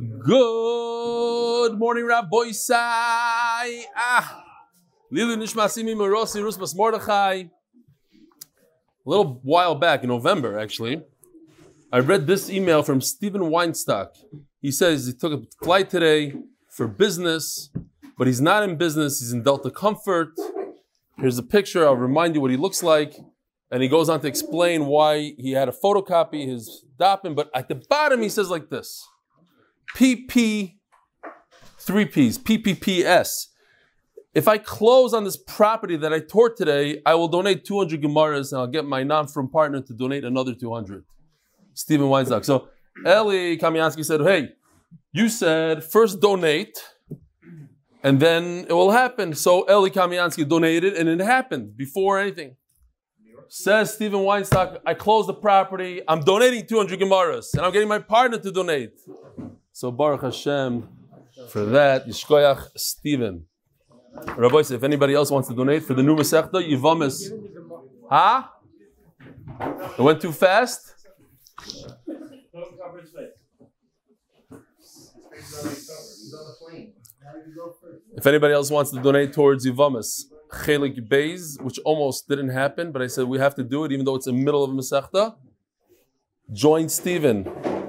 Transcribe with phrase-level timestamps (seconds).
[0.00, 3.84] Good morning, Rabbi Sai.
[3.94, 4.44] Ah,
[5.12, 7.34] Nishmasimi Rusmas Mordechai.
[7.34, 7.48] A
[9.04, 11.02] little while back in November, actually,
[11.92, 14.16] I read this email from Stephen Weinstock.
[14.62, 16.32] He says he took a flight today
[16.70, 17.68] for business,
[18.16, 19.20] but he's not in business.
[19.20, 20.32] He's in Delta Comfort.
[21.18, 21.86] Here's a picture.
[21.86, 23.16] I'll remind you what he looks like.
[23.70, 27.36] And he goes on to explain why he had a photocopy his dapin.
[27.36, 29.06] But at the bottom, he says like this
[29.96, 30.76] PP,
[31.78, 33.46] three P's, PPPS.
[34.32, 38.52] If I close on this property that I tore today, I will donate 200 Gemaras
[38.52, 41.04] and I'll get my non firm partner to donate another 200.
[41.74, 42.44] Stephen Weinstock.
[42.44, 42.68] So
[43.04, 44.50] Eli Kamiansky said, Hey,
[45.12, 46.78] you said first donate
[48.02, 49.34] and then it will happen.
[49.34, 52.56] So Eli Kamiansky donated and it happened before anything.
[53.48, 57.98] Says Stephen Weinstock, I closed the property, I'm donating 200 Gemaras and I'm getting my
[57.98, 58.92] partner to donate.
[59.80, 60.86] So Baruch Hashem
[61.48, 63.46] for that, Yishkoyach Stephen.
[64.36, 67.32] Rabbi if anybody else wants to donate for the new Masechta, Yivamis.
[68.10, 68.42] Huh?
[69.98, 70.92] It went too fast?
[78.18, 83.00] If anybody else wants to donate towards Yivamis, Chelik Beis, which almost didn't happen, but
[83.00, 85.36] I said we have to do it even though it's in the middle of Masechta.
[86.52, 87.79] Join Stephen.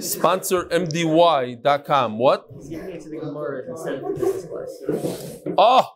[0.00, 2.18] Sponsor MDY.com.
[2.18, 2.46] What?
[2.56, 5.38] He's giving it to the Gemara instead of business class.
[5.58, 5.86] Oh,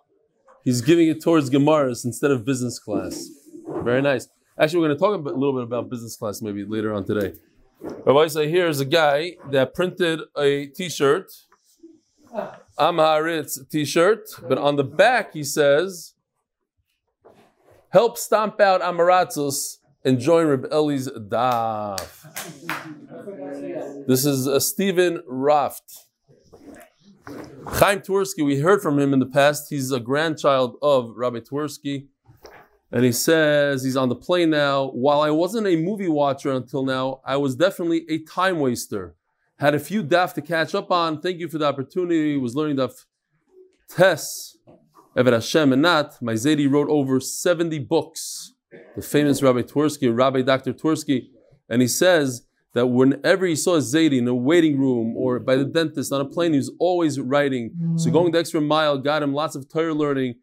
[0.65, 3.29] he's giving it towards Gemaras instead of business class.
[3.83, 4.29] Very nice.
[4.59, 7.35] Actually, we're going to talk a, little bit about business class maybe later on today.
[7.81, 11.31] Rabbi say here's a guy that printed a T-shirt,
[12.79, 16.15] Amharitz T-shirt, but on the back he says,
[17.91, 19.78] "Help stomp out Amaratzus
[20.17, 22.25] join Reb Eli's daf."
[24.06, 26.06] This is a Stephen Raft.
[27.67, 29.69] Chaim Twersky, we heard from him in the past.
[29.69, 32.06] He's a grandchild of Rabbi Twerski.
[32.91, 34.89] And he says he's on the plane now.
[34.89, 39.14] While I wasn't a movie watcher until now, I was definitely a time waster.
[39.58, 41.20] Had a few daf to catch up on.
[41.20, 42.39] Thank you for the opportunity.
[42.39, 43.05] Was learning daf
[43.89, 44.57] Tess,
[45.17, 46.20] Evet Hashem and not.
[46.23, 48.55] My Zaidi wrote over 70 books.
[48.96, 50.73] The famous Rabbi Twerski, Rabbi Dr.
[50.73, 51.29] Twerski.
[51.68, 55.56] And he says that whenever he saw a Zaidi in a waiting room or by
[55.56, 57.70] the dentist on a plane, he was always writing.
[57.96, 58.12] So mm.
[58.12, 60.36] going the extra mile got him lots of Torah learning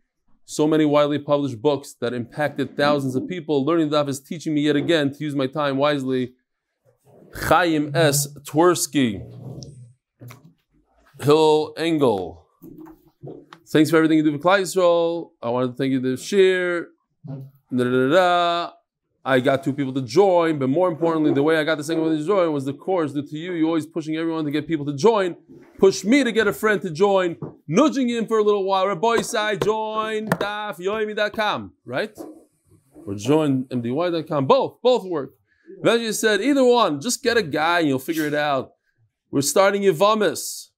[0.45, 3.65] so many widely published books that impacted thousands of people.
[3.65, 6.33] Learning Daf is teaching me yet again to use my time wisely.
[7.33, 8.27] Chaim S.
[8.43, 9.21] Twersky,
[11.21, 12.47] Hill Engel.
[13.67, 15.31] Thanks for everything you do for Klal Yisrael.
[15.41, 16.87] I wanted to thank you the share.
[17.73, 18.71] Da, da, da.
[19.27, 22.03] I got two people to join, but more importantly, the way I got the second
[22.03, 23.53] one to join was the course due to you.
[23.53, 25.35] You're always pushing everyone to get people to join.
[25.79, 27.37] Push me to get a friend to join,
[27.67, 28.87] nudging him for a little while.
[28.87, 32.15] Rabbi side join daf yoimi.com, right?
[33.07, 34.45] Or join mdy.com.
[34.45, 35.31] Both, both work.
[35.79, 38.73] Eventually said, either one, just get a guy and you'll figure it out.
[39.31, 40.69] We're starting Yavamis.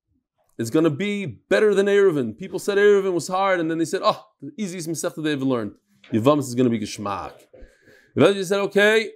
[0.58, 2.38] It's going to be better than Erevin.
[2.38, 5.46] People said Erevin was hard, and then they said, oh, the easiest Masechta they ever
[5.46, 5.74] learned.
[6.12, 7.34] Yavamis is going to be Geshmak.
[8.16, 9.12] Eventually said, okay,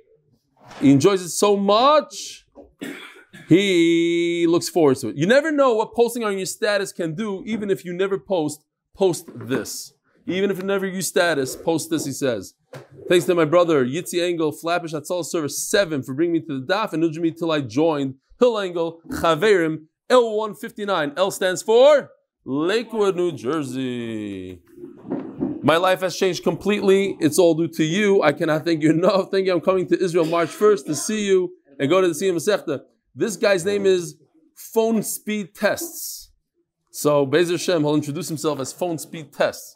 [0.79, 2.45] he enjoys it so much,
[3.47, 5.15] he looks forward to it.
[5.15, 8.63] You never know what posting on your status can do, even if you never post,
[8.95, 9.93] post this.
[10.27, 12.53] Even if you never use status, post this, he says.
[13.09, 16.65] Thanks to my brother, Yitzi Engel, Flatbush Hatzal Service 7 for bringing me to the
[16.65, 18.15] DAF and nudging me till I joined.
[18.39, 21.17] Hill Engel, Chaverim, L159.
[21.17, 22.11] L stands for
[22.45, 24.61] Lakewood, New Jersey.
[25.63, 27.17] My life has changed completely.
[27.19, 28.23] It's all due to you.
[28.23, 29.29] I cannot thank you enough.
[29.29, 29.53] Thank you.
[29.53, 32.81] I'm coming to Israel March 1st to see you and go to the Siyam Masechta.
[33.13, 34.17] This guy's name is
[34.55, 36.31] Phone Speed Tests.
[36.89, 39.75] So Bezer Shem, he'll introduce himself as Phone Speed Tests.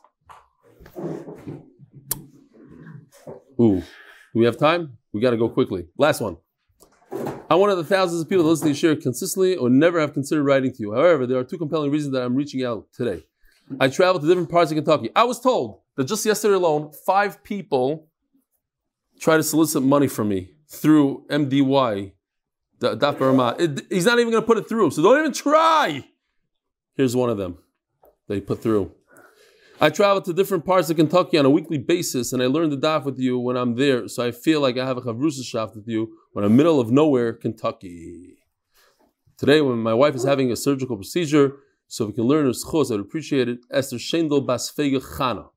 [3.61, 3.83] Ooh, do
[4.33, 4.97] we have time?
[5.13, 5.87] We got to go quickly.
[5.97, 6.37] Last one.
[7.49, 10.13] I'm one of the thousands of people that listen to share consistently or never have
[10.13, 10.93] considered writing to you.
[10.93, 13.23] However, there are two compelling reasons that I'm reaching out today.
[13.79, 15.09] I traveled to different parts of Kentucky.
[15.15, 18.09] I was told that just yesterday alone, five people
[19.19, 22.11] tried to solicit money from me through MDY,
[22.79, 23.81] the Daf Barama.
[23.89, 26.05] He's not even going to put it through, so don't even try.
[26.95, 27.57] Here's one of them
[28.27, 28.91] they put through.
[29.79, 32.77] I travel to different parts of Kentucky on a weekly basis, and I learn the
[32.77, 34.07] daf with you when I'm there.
[34.07, 37.33] So I feel like I have a chavrusashaft with you when I'm middle of nowhere,
[37.33, 38.37] Kentucky.
[39.37, 41.57] Today, when my wife is having a surgical procedure,
[41.87, 43.59] so we can learn her schos, I'd appreciate it.
[43.69, 45.49] Esther Shendel Basfega Chana.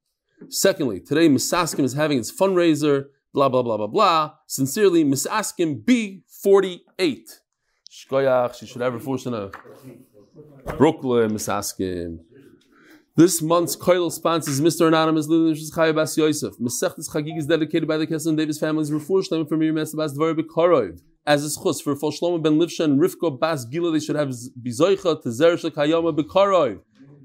[0.49, 3.07] Secondly, today Misaskim is having its fundraiser.
[3.33, 4.33] Blah blah blah blah blah.
[4.47, 7.41] Sincerely, Misaskim B48.
[7.91, 9.51] Shkoyach, she should have her fortune.
[10.77, 12.21] Brooklyn, Misaskim.
[13.17, 14.87] This month's Koil sponsors Mr.
[14.87, 16.57] Anonymous Lilish Chaya Bas Yosef.
[16.59, 20.39] Mesechtes Chagig is dedicated by the Kesson Davis family's refuah shleim for Miriam Bas Dvar
[20.39, 21.01] Bekorov.
[21.27, 24.29] As is chus for Fol ben Livsha and Rivka Bas Gila, they should have
[24.63, 26.79] bizoicha to Zer Shekayama Bekorov.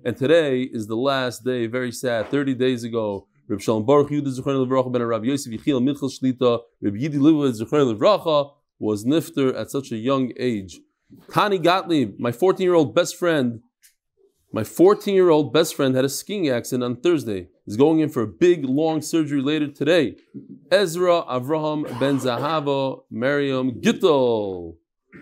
[0.05, 2.29] And today is the last day, very sad.
[2.29, 6.59] 30 days ago, Reb Shalom Baruch Yehuda Zechron Levracha ben Rav Yosef Yechiel Minchel Shlita,
[6.81, 10.81] Reb Yidi Livovitz Levracha was nifter at such a young age.
[11.31, 13.61] Tani Gottlieb, my 14 year old best friend,
[14.51, 17.47] my 14 year old best friend had a skiing accident on Thursday.
[17.65, 20.17] He's going in for a big, long surgery later today.
[20.69, 24.75] Ezra Avraham ben Zahava Miriam Gittel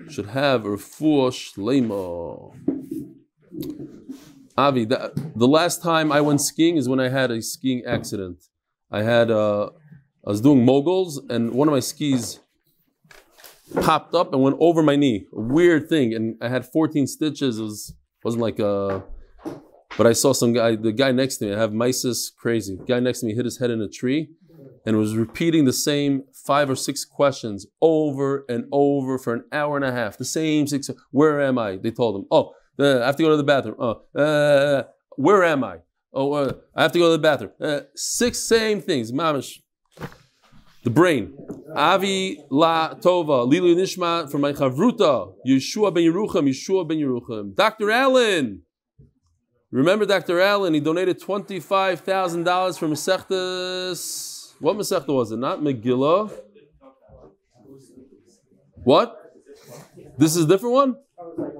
[0.09, 2.51] should have a refuah shlema.
[4.61, 8.43] Avi, the, the last time I went skiing is when I had a skiing accident.
[8.91, 9.69] I had, uh,
[10.25, 12.39] I was doing moguls, and one of my skis
[13.81, 15.27] popped up and went over my knee.
[15.33, 17.57] A weird thing, and I had 14 stitches.
[17.57, 17.93] It was
[18.23, 19.03] wasn't like a
[19.97, 22.77] but I saw some guy, the guy next to me, I have mysis crazy.
[22.77, 24.29] The guy next to me hit his head in a tree
[24.85, 29.75] and was repeating the same five or six questions over and over for an hour
[29.75, 30.17] and a half.
[30.17, 30.89] The same six.
[31.11, 31.75] Where am I?
[31.75, 32.25] They told him.
[32.31, 33.75] Oh, uh, I have to go to the bathroom.
[33.79, 34.83] Oh, uh,
[35.15, 35.77] where am I?
[36.13, 37.51] Oh, uh, I have to go to the bathroom.
[37.59, 39.11] Uh, six same things.
[39.11, 39.59] Mamish.
[40.83, 41.33] The brain.
[41.75, 43.47] Avi La Tova.
[43.49, 45.33] Lilu Nishma from my Chavruta.
[45.47, 46.49] Yeshua ben Yerucham.
[46.49, 47.55] Yeshua ben Yerucham.
[47.55, 47.91] Dr.
[47.91, 48.63] Allen.
[49.71, 50.41] Remember Dr.
[50.41, 54.53] Allen, he donated $25,000 for Masechtas.
[54.59, 55.37] What Masechta was it?
[55.37, 56.29] Not Megillah.
[58.83, 59.17] What?
[60.17, 60.95] This is a different one?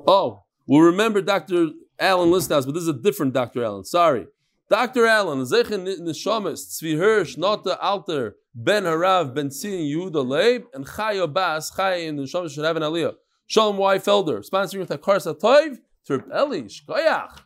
[0.05, 1.71] Oh, well, remember Dr.
[1.99, 3.61] Allen Listhouse, but this is a different Dr.
[3.61, 3.83] Allen.
[3.83, 4.27] Sorry.
[4.69, 5.05] Dr.
[5.05, 11.27] Allen, Zechen Nishamis, Tzvi Hirsch, Nota Alter, Ben Harav, Ben Tzin, Yehuda Leib, and Chayo
[11.31, 13.15] Bas, Chay in the Nishamis should have an Aliyah.
[13.47, 13.97] Shalom Y.
[13.97, 17.39] Felder, sponsoring with Akar Satoiv, Terp Eli, Shkoyach.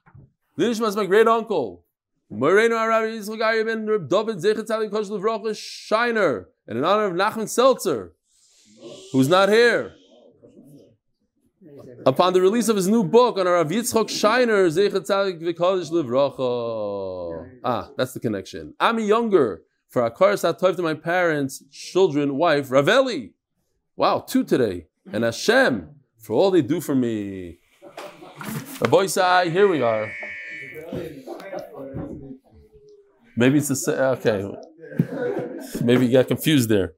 [0.56, 1.84] This was my great uncle.
[2.30, 7.14] Moreno Arabi Yitzchak ben Reb David Zechet Tzalik Kosh Levracha Scheiner, and in honor of
[7.14, 8.14] Nachman Seltzer,
[9.12, 9.96] who's not here.
[12.08, 17.50] Upon the release of his new book on Rav Yitzchok Scheiner, Zechet Tzalik V'Kodesh Levracha.
[17.64, 18.76] Ah, that's the connection.
[18.80, 23.32] I'm younger for Akar Satov to my parents, children, wife, Raveli.
[23.96, 24.86] Wow, two today.
[25.12, 27.58] And Hashem for all they do for me.
[28.82, 30.12] Rabbi Sai, here we are.
[33.36, 33.96] Maybe it's the same.
[33.96, 34.52] Okay.
[35.82, 36.94] Maybe you got confused there.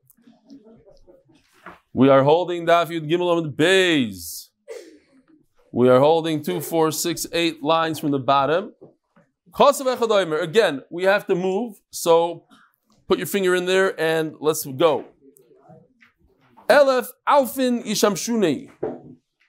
[1.93, 4.46] We are holding Daf Yud Gimel on the base.
[5.71, 8.73] We are holding two, four, six, eight lines from the bottom.
[9.59, 12.45] Again, we have to move, so
[13.07, 15.05] put your finger in there and let's go.
[16.69, 18.69] Elef Alfin Ishamshuni.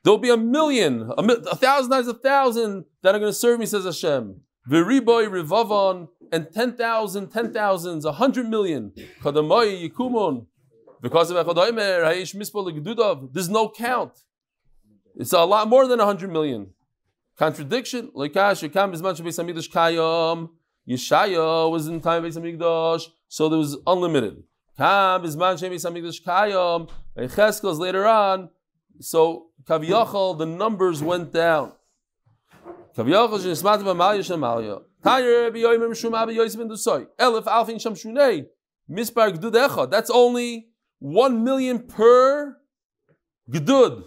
[0.05, 3.59] There'll be a million, a, a thousand times a thousand that are going to serve
[3.59, 4.41] me, says Hashem.
[4.71, 8.93] V'riboy rivavon, and 10,000, 10,000s, 100 million.
[9.21, 10.47] Kadamai yikumun.
[11.01, 14.13] Because of Echadaimer, Hayish Mispol there's no count.
[15.19, 16.71] It's a lot more than 100 million.
[17.37, 18.13] Contradiction.
[18.15, 20.51] Loikash, Yekam Bizman Shabes Hamikdash Kayam.
[20.89, 24.45] Yeshaya was in time of Hamikdash, so there was unlimited.
[24.77, 26.89] Kam Bizman Shabes Hamikdash Kayam.
[27.17, 28.49] Cheskel is later on,
[29.01, 31.73] so Kaviyachal, the numbers went down.
[32.97, 34.83] Kaviyachal Shismat V'Amalya Shemalya.
[35.05, 37.09] Tayer B'Yoyim Shuma B'Yoyim Ben Dusoy.
[37.19, 38.47] Elif Alfin Shamshunei.
[38.89, 39.91] Mispar Gdud Echad.
[39.91, 40.69] That's only
[41.01, 42.57] one million per
[43.51, 44.05] Gdud.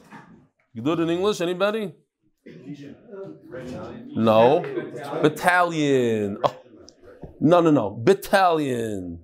[0.76, 1.94] Gdud in English, anybody?
[4.16, 4.62] No.
[5.22, 6.38] Battalion.
[6.44, 6.56] Oh.
[7.40, 7.90] No, no, no.
[7.92, 9.20] Battalion.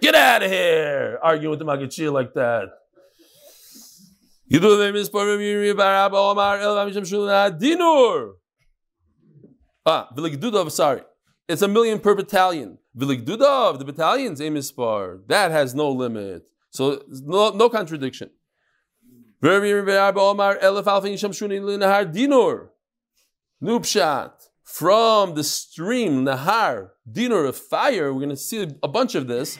[0.00, 1.18] Get out of here!
[1.22, 2.70] Arguing with the Magachir like that.
[7.60, 8.32] Dinur.
[9.84, 11.02] Ah, Viligdudov, sorry.
[11.48, 12.78] It's a million per battalion.
[12.96, 15.18] Viligdudov, the battalion's aim is far.
[15.28, 16.44] That has no limit.
[16.70, 18.30] So no, no contradiction.
[19.42, 19.62] From
[25.34, 29.58] the stream, Nahar, Dinur of fire, we're going to see a bunch of this.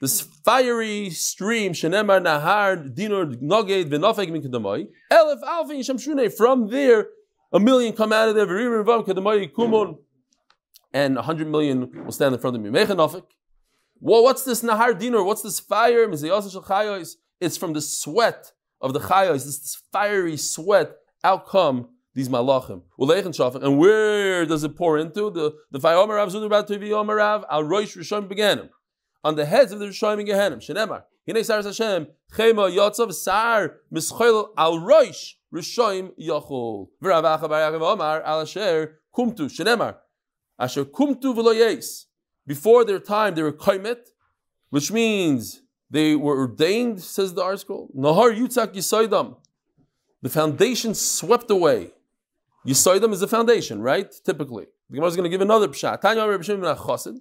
[0.00, 4.88] This fiery stream, Shenemar Nahar, Dinur Noged, Venofek Min Kedamai.
[5.12, 6.32] Elef Alfin Shamshune.
[6.34, 7.08] From there,
[7.52, 8.48] a million come out of there,
[10.94, 12.70] and a hundred million will stand in front of me.
[12.70, 15.26] Well, what's this Nahar Dinur?
[15.26, 16.10] What's this fire?
[17.38, 20.92] It's from the sweat of the Chayos, this fiery sweat.
[21.22, 22.82] Out come these malachim.
[23.62, 25.30] And where does it pour into?
[25.30, 28.70] The the Vayomarav Zudurav Tivi Omarav Al Roish Rishon Beganim.
[29.22, 30.58] On the heads of the Rishon Gehenim.
[30.58, 31.02] Shenemar.
[31.26, 36.88] Hine Saras Hashem, Chema Yotzav Sar Mischol Al Roish Rishoim Yachol.
[37.02, 39.96] V'Ravacha Bar Yaakov Omar Al Asher Kumtu Shenemar
[40.58, 42.06] Asher Kumtu V'Lo
[42.46, 43.98] Before their time, they were kaimet,
[44.70, 45.60] which means
[45.90, 47.88] they were ordained, says the article.
[47.96, 49.36] Nahar Yutzak Yisaidam.
[50.22, 51.90] The foundation swept away.
[52.66, 54.12] Yisaidam is the foundation, right?
[54.24, 54.66] Typically.
[54.88, 56.00] The Gemara is going to give another pshat.
[56.00, 57.18] Tanya Rabbi Shimon Chosid.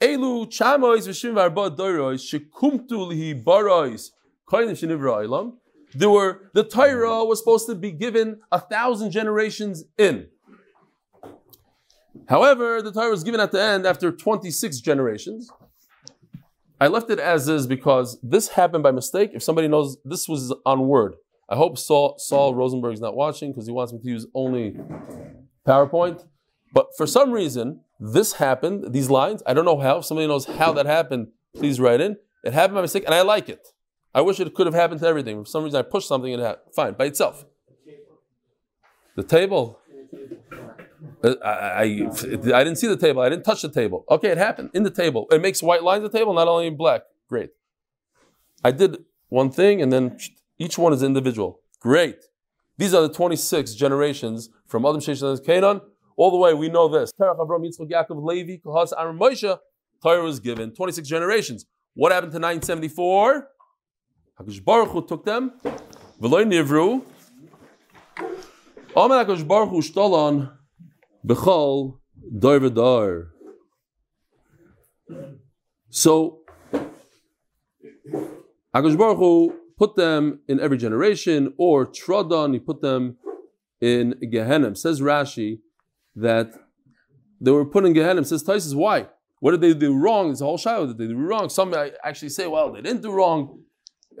[0.00, 4.10] Elu chamois v'shim v'arba doirois shekumtu lihi barois
[4.48, 5.54] koinim shenivra ilam.
[5.94, 10.28] There were the Torah was supposed to be given a thousand generations in.
[12.28, 15.50] However, the Torah was given at the end after 26 generations.
[16.80, 19.30] I left it as is because this happened by mistake.
[19.34, 21.14] If somebody knows this was on word,
[21.48, 24.76] I hope Saul, Saul Rosenberg's not watching because he wants me to use only
[25.66, 26.26] PowerPoint.
[26.72, 29.98] But for some reason, this happened, these lines, I don't know how.
[29.98, 32.16] If somebody knows how that happened, please write in.
[32.44, 33.68] It happened by mistake, and I like it.
[34.14, 35.42] I wish it could have happened to everything.
[35.44, 36.74] For some reason, I pushed something and it happened.
[36.74, 37.44] Fine, by itself.
[39.16, 39.80] The table.
[41.22, 42.10] Uh, I, I,
[42.54, 43.20] I didn't see the table.
[43.22, 44.04] I didn't touch the table.
[44.10, 45.26] Okay, it happened in the table.
[45.30, 47.02] It makes white lines the table, not only in black.
[47.28, 47.50] Great.
[48.64, 50.18] I did one thing, and then
[50.58, 51.60] each one is individual.
[51.80, 52.24] Great.
[52.76, 55.80] These are the 26 generations from Adam Sheshan Canaan
[56.18, 57.12] all the way, we know this.
[57.12, 59.56] Terach Avram Yitzchak Yaakov Levi Kohas Aaron Moshe.
[60.02, 61.64] Torah was given 26 generations.
[61.94, 63.48] What happened to 974?
[64.40, 65.52] Hakadosh Baruch Hu took them.
[66.20, 67.04] V'loy nivru.
[68.96, 70.50] Amen Hakadosh Baruch Hu shtolan
[71.28, 71.98] b'chol
[72.38, 73.28] dar v'dar.
[75.90, 76.40] So
[78.74, 83.16] Hakadosh Baruch Hu put them in every generation, or Tradon, he put them
[83.80, 84.74] in Gehenna.
[84.74, 85.60] Says Rashi,
[86.16, 86.52] that
[87.40, 88.24] they were put in Gehenna.
[88.24, 89.06] Says Taisus, why?
[89.40, 90.32] What did they do wrong?
[90.32, 90.86] It's a whole shadow.
[90.86, 91.48] Did they do wrong?
[91.48, 93.62] Some actually say, well, they didn't do wrong.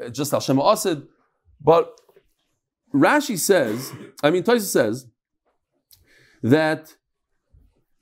[0.00, 1.06] Uh, just Hashem Asid.
[1.60, 1.90] But
[2.94, 5.06] Rashi says, I mean, Taisus says
[6.42, 6.94] that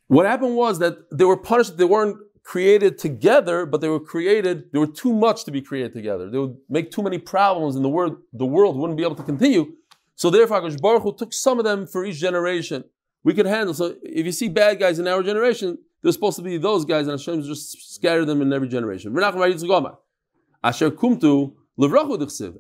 [0.09, 1.77] what happened was that they were punished.
[1.77, 4.73] They weren't created together, but they were created.
[4.73, 6.31] They were too much to be created together.
[6.31, 9.23] They would make too many problems, and the world, the world wouldn't be able to
[9.23, 9.73] continue.
[10.15, 12.85] So therefore, Hakadosh Baruch Hu took some of them for each generation
[13.27, 13.75] we can handle.
[13.75, 17.09] So if you see bad guys in our generation, they're supposed to be those guys,
[17.09, 19.13] and Hashem just scatter them in every generation.
[19.19, 21.55] Asher kumtu.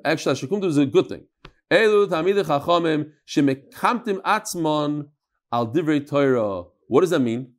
[0.04, 1.24] Actually, asher kumtu is a good thing.
[1.70, 5.06] Elu tamid chachamim shemekamtim atzmon
[5.52, 6.64] al divrei Torah.
[6.88, 7.52] What does that mean?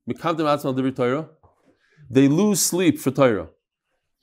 [2.09, 3.49] They lose sleep for Torah.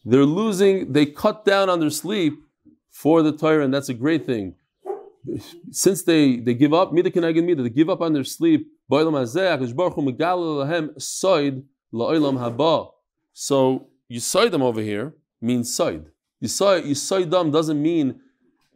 [0.04, 0.92] They're losing.
[0.92, 2.34] They cut down on their sleep
[2.90, 4.54] for the Torah, and that's a great thing.
[5.70, 8.68] Since they they give up, they give up on their sleep
[13.32, 16.04] so you say them over here means side.
[16.40, 16.48] You
[16.94, 18.20] say them doesn't mean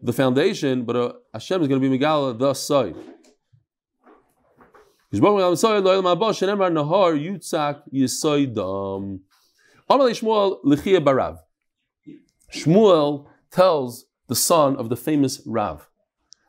[0.02, 2.97] the foundation, but uh, Hashem is going to be megala the side.
[12.52, 15.88] Shmuel tells the son of the famous Rav.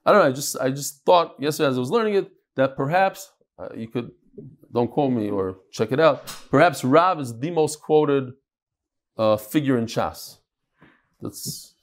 [0.06, 0.28] I don't know.
[0.28, 3.88] I just I just thought yesterday as I was learning it that perhaps uh, you
[3.88, 4.12] could,
[4.74, 6.26] don't quote me or check it out.
[6.50, 8.34] Perhaps Rav is the most quoted
[9.18, 10.38] uh, figure in Shas.
[11.22, 11.76] That's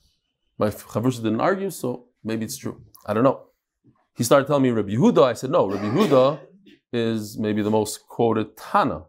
[0.58, 2.82] my Chavrusa didn't argue, so maybe it's true.
[3.06, 3.42] I don't know.
[4.16, 5.22] He started telling me Rabbi Yehuda.
[5.22, 5.68] I said no.
[5.70, 6.40] Rabbi Yehuda
[6.92, 9.04] is maybe the most quoted Tana,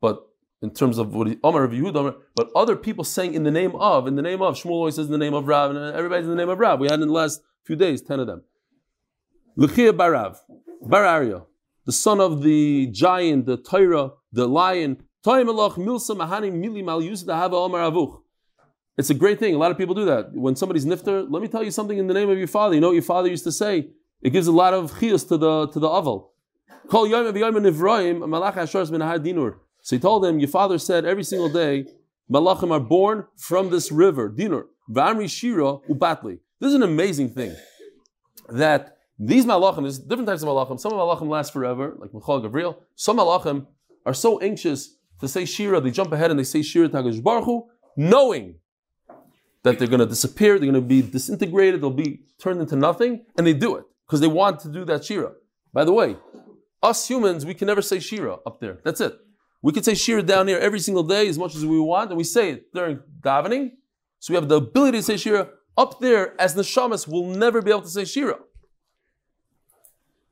[0.00, 0.26] but
[0.62, 4.06] in terms of what Omar Rabbi Yehuda, but other people saying in the name of,
[4.06, 6.30] in the name of Shmuel always says in the name of Rav, and everybody's in
[6.30, 6.80] the name of Rav.
[6.80, 8.42] We had in the last few days ten of them.
[9.58, 10.36] Luchia Barav,
[10.82, 11.46] Barario
[11.86, 15.02] the son of the giant, the Torah, the lion.
[18.96, 19.54] It's a great thing.
[19.54, 20.32] A lot of people do that.
[20.32, 22.74] When somebody's nifter, let me tell you something in the name of your father.
[22.74, 23.90] You know what your father used to say?
[24.22, 26.29] It gives a lot of chios to the to the aval.
[26.90, 27.06] So
[29.96, 31.86] he told him, your father said every single day,
[32.30, 34.64] malachim are born from this river, dinur.
[35.30, 36.38] shira ubatli.
[36.58, 37.54] This is an amazing thing.
[38.48, 40.80] That these malachim, there's different types of malachim.
[40.80, 42.82] Some malachim last forever, like Michal Gabriel.
[42.96, 43.66] Some malachim
[44.04, 47.66] are so anxious to say Shira, they jump ahead and they say Shira Tagash Baruch
[47.96, 48.56] knowing
[49.62, 53.24] that they're going to disappear, they're going to be disintegrated, they'll be turned into nothing,
[53.36, 55.32] and they do it because they want to do that Shira.
[55.72, 56.16] By the way,
[56.82, 58.80] us humans, we can never say Shira up there.
[58.84, 59.18] That's it.
[59.62, 62.16] We could say Shira down here every single day as much as we want, and
[62.16, 63.72] we say it during davening.
[64.18, 65.48] So we have the ability to say Shira.
[65.76, 68.38] Up there, as neshamas, we'll never be able to say Shira.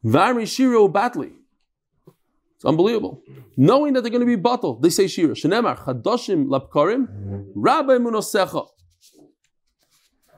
[0.02, 1.32] Vari Shiro Batli.
[2.56, 3.22] It's unbelievable.
[3.56, 5.34] Knowing that they're going to be bottled, they say Shira.
[5.34, 8.66] Shenemar Chadoshim Lapkarim Rabbi Munosecha.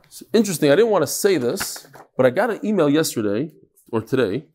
[0.05, 0.71] It's interesting.
[0.71, 1.87] I didn't want to say this,
[2.17, 3.53] but I got an email yesterday
[3.91, 4.47] or today.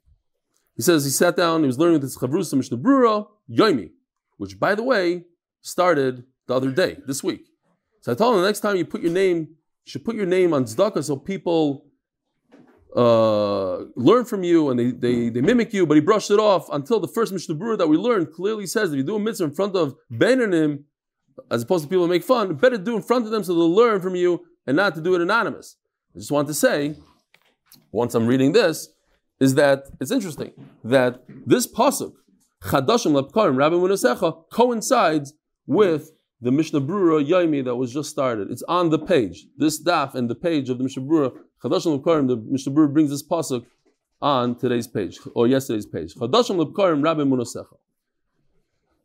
[0.75, 3.91] He says he sat down, he was learning with his Chavrusa Mishnah Brura, Yoimi,
[4.37, 5.25] which, by the way,
[5.61, 7.45] started the other day, this week.
[8.01, 10.25] So I told him the next time you put your name, you should put your
[10.25, 11.85] name on tzedakah so people
[12.95, 16.67] uh, learn from you and they, they, they mimic you, but he brushed it off
[16.71, 19.45] until the first Mishnah Brura that we learned clearly says if you do a mitzvah
[19.45, 20.83] in front of Beinanim,
[21.51, 23.73] as opposed to people who make fun, better do in front of them so they'll
[23.73, 25.77] learn from you and not to do it anonymous.
[26.15, 26.95] I just want to say,
[27.91, 28.89] once I'm reading this,
[29.39, 30.51] is that it's interesting
[30.83, 32.13] that this pasuk
[32.63, 35.33] Chadashim Lepkarim Rabbi Munasecha coincides
[35.67, 36.11] with
[36.41, 38.49] the Mishnah Brura Yaimi that was just started.
[38.49, 39.45] It's on the page.
[39.57, 41.31] This daf and the page of the Mishnah Brura
[41.63, 42.27] Chadashim Lepkarim.
[42.27, 43.65] The Mishnah Brura brings this pasuk
[44.21, 46.15] on today's page or yesterday's page.
[46.15, 47.77] Chadashim Lepkarim Rabbi Munasecha.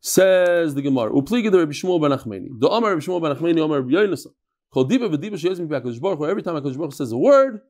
[0.02, 2.49] Says the Gemara, Upligi the Rabbi Shmuel ben Achmeni.
[2.58, 4.32] The Amar Rabbi Shmuel ben Achmeni, Amar Rabbi Yonasan.
[4.75, 7.60] Every time Hakadosh Baruch says a word,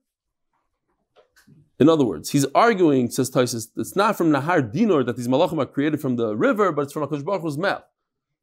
[1.81, 5.59] in other words, he's arguing, says Taisus, it's not from Nahar Dinor that these malachim
[5.63, 7.83] are created from the river, but it's from Hakadosh Baruch Hu's mouth.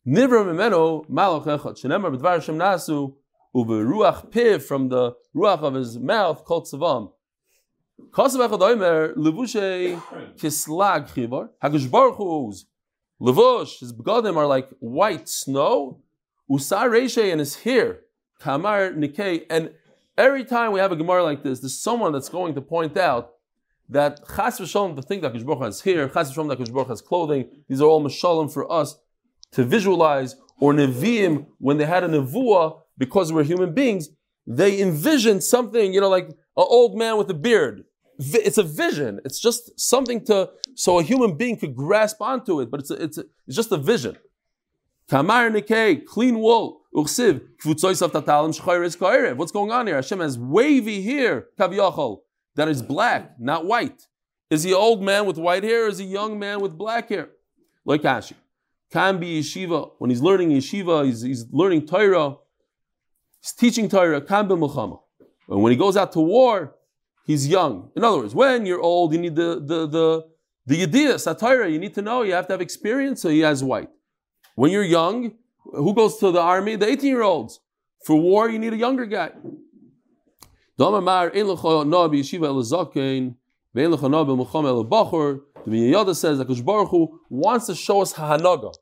[0.07, 3.13] Nivra memeno malach echad shenemar b'dvar Hashem nasu
[3.55, 7.11] uveruach piv from the ruach of his mouth called tzavam.
[8.09, 10.01] Kasav echad oimer levushe
[10.37, 11.49] kislag chivar.
[11.63, 12.65] Hakadosh Baruch Hu's
[13.21, 16.01] levush, his begadim are like white snow.
[16.49, 17.99] Usar reshe and his hair
[18.39, 19.71] kamar nikei and
[20.17, 23.33] Every time we have a Gemara like this, there's someone that's going to point out
[23.89, 27.49] that Chas v'shalom, the thing that Kishbach has here, Chas v'shalom that Kishbach has clothing,
[27.69, 28.97] these are all mashalim for us
[29.51, 34.09] to visualize, or Nevi'im, when they had a Nevuah, because we're human beings,
[34.47, 37.83] they envisioned something, you know, like an old man with a beard.
[38.17, 39.19] It's a vision.
[39.23, 43.03] It's just something to, so a human being could grasp onto it, but it's, a,
[43.03, 44.17] it's, a, it's just a vision.
[45.07, 46.76] Kamar Nikei, clean wool.
[46.91, 47.11] What's
[49.51, 49.95] going on here?
[49.95, 52.19] Hashem has wavy hair, kaviyachol,
[52.55, 54.07] that is black, not white.
[54.49, 57.29] Is he old man with white hair or is he young man with black hair?
[57.85, 58.33] Like Ashi.
[58.91, 59.91] Can be yeshiva.
[59.99, 62.35] When he's learning yeshiva, he's, he's learning Torah.
[63.41, 64.21] He's teaching Torah.
[64.21, 64.99] Can be mulchama.
[65.49, 66.75] And when he goes out to war,
[67.25, 67.91] he's young.
[67.95, 70.25] In other words, when you're old, you need the the the
[70.65, 71.71] the yediyah, satira.
[71.71, 72.23] You need to know.
[72.23, 73.21] You have to have experience.
[73.21, 73.89] So he has white.
[74.55, 75.33] When you're young,
[75.73, 76.75] who goes to the army?
[76.75, 77.59] The 18 year olds.
[78.05, 79.31] For war, you need a younger guy.
[80.77, 80.85] The
[85.73, 88.73] Miyada says that Baruch Hu wants to show us Hanaga.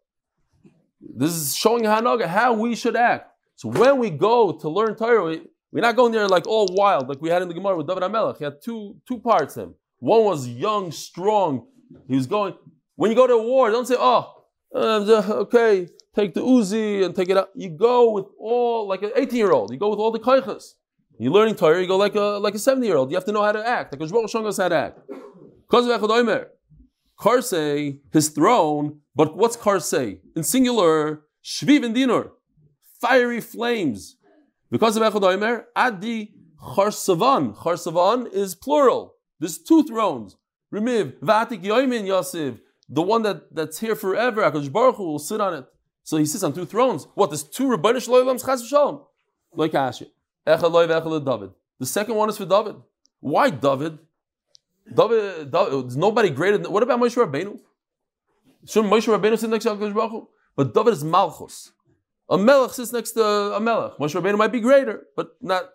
[1.02, 3.32] This is showing Hanaga how we should act.
[3.56, 5.39] So when we go to learn Torah,
[5.71, 8.04] we're not going there like all wild, like we had in the Gemara with David
[8.04, 8.38] HaMelech.
[8.38, 9.74] He had two two parts him.
[10.00, 11.67] One was young, strong.
[12.08, 12.54] He was going.
[12.95, 14.43] When you go to war, don't say, "Oh,
[14.74, 17.49] uh, okay, take the Uzi and take it out.
[17.56, 19.71] You go with all like an 18 year old.
[19.71, 20.73] You go with all the kaichas.
[21.17, 21.82] You're learning Torah.
[21.82, 23.12] You go like a like a 70 year old.
[23.12, 23.93] You have to know how to act.
[23.99, 24.99] Like Baruch showing us how to act.
[27.19, 28.99] Karsei, his throne.
[29.15, 31.21] But what's Karsei in singular?
[31.43, 32.32] Shviv and dinur,
[32.99, 34.17] fiery flames.
[34.71, 37.56] Because of Echad Omer, Adi Charsavan.
[37.56, 39.13] Charsavan is plural.
[39.39, 40.38] There's two thrones.
[40.73, 42.60] Remiv, Vatik Yoimin Yasiv.
[42.89, 45.65] The one that, that's here forever, HaKadosh Baruch Hu will sit on it.
[46.06, 47.08] So he sits on two thrones.
[47.15, 47.32] What?
[47.32, 49.02] There's two Rabbanish Loilams Chas v'Shalom.
[49.54, 50.08] Like Ashi.
[50.46, 50.86] Echad Loy
[51.20, 51.52] David.
[51.80, 52.76] The second one is for David.
[53.20, 53.98] Why David?
[54.88, 56.72] David, David there's nobody greater than.
[56.72, 57.60] What about Moshe Rabbeinu?
[58.68, 60.30] Shouldn't Moshe Rabbeinu sit next to HaKadosh Baruch?
[60.56, 61.72] But David is Malchus.
[62.30, 63.98] A Melech sits next to a Melech.
[63.98, 65.72] Moshe Rabbeinu might be greater, but not.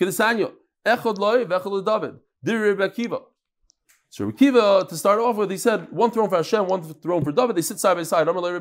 [0.00, 0.52] Kedesanyo.
[0.86, 2.14] Echad Loy v'Echad David.
[2.42, 3.20] Dir Rebbe.
[4.14, 7.24] So Rabbi Kiva, to start off with, he said one throne for Hashem, one throne
[7.24, 7.56] for David.
[7.56, 8.24] They sit side by side.
[8.24, 8.52] You're gonna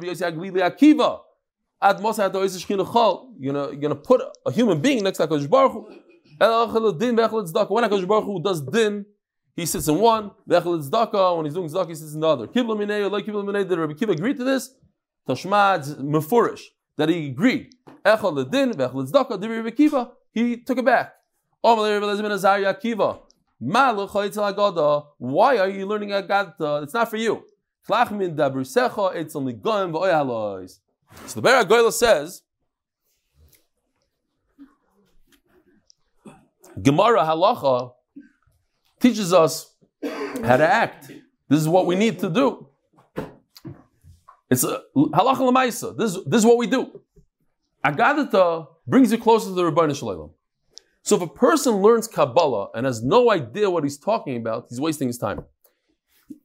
[3.40, 5.82] you're gonna put a human being next to Hakadosh Baruch Hu.
[5.84, 6.00] When
[6.40, 9.06] Hakadosh Baruch Hu does din,
[9.56, 10.32] he sits in one.
[10.46, 12.48] When he's doing tzedakah, he sits in the other.
[12.48, 13.68] Kibla minei.
[13.70, 14.74] Did Rabbi Kiva agree to this?
[15.30, 16.64] Tashmad mefurish
[16.98, 17.76] that he agreed.
[18.04, 19.40] Echad ledin, v'echad tzedakah.
[19.40, 20.14] Did Rabbi Kiva?
[20.32, 21.14] He took it back.
[23.66, 26.82] Why are you learning Agata?
[26.84, 27.44] It's not for you.
[27.90, 32.42] It's only So the Ber Goyla says,
[36.82, 37.94] Gemara halacha
[39.00, 41.12] teaches us how to act.
[41.48, 42.68] This is what we need to do.
[44.50, 45.96] It's a halacha lemaisa.
[45.98, 47.02] This, this is what we do.
[47.86, 50.32] Agadata brings you closer to the Rebbeinu Shalom.
[51.04, 54.80] So if a person learns Kabbalah and has no idea what he's talking about, he's
[54.80, 55.44] wasting his time.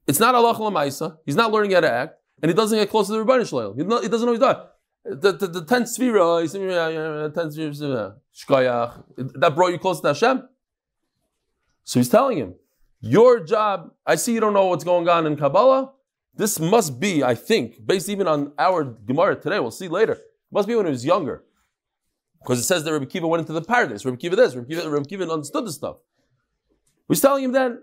[0.07, 3.07] It's not Allah Lamaisa, he's not learning how to act, and he doesn't get close
[3.07, 3.79] to the Rebbeinu Shalom.
[3.79, 4.57] He, doesn't know he's done.
[5.05, 9.05] the, the, the ten svira, is- ten svira, shkoyach,
[9.41, 10.49] that brought you close to Hashem.
[11.85, 12.55] So he's telling him,
[13.01, 15.93] your job, I see you don't know what's going on in Kabbalah.
[16.35, 20.19] This must be, I think, based even on our Gemara today, we'll see later,
[20.51, 21.45] must be when he was younger.
[22.41, 24.05] Because it says that Rabbi Kiva went into the paradise.
[24.05, 25.97] Rabbi Kiva this, Rabbi Kiva, Rabbi Kiva understood the stuff.
[27.09, 27.83] He's telling him then,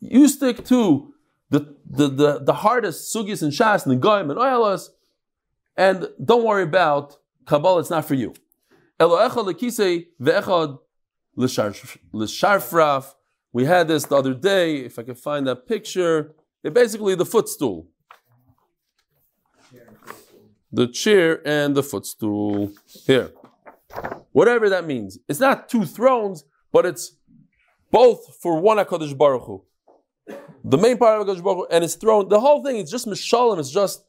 [0.00, 1.14] you stick to
[1.50, 4.88] the, the, the, the hardest sugis and shas and goyim and oilas,
[5.76, 8.34] and don't worry about Kabbalah, it's not for you.
[13.52, 16.34] We had this the other day, if I can find that picture.
[16.62, 17.88] It's basically the footstool.
[20.72, 22.72] The chair and the footstool.
[23.06, 23.30] Here.
[24.32, 25.18] Whatever that means.
[25.28, 27.16] It's not two thrones, but it's
[27.90, 29.64] both for one HaKadosh Baruch Hu.
[30.64, 33.06] The main part of HaKadosh Baruch Hu, and it's throne, the whole thing is just
[33.06, 34.04] mishalim, it's just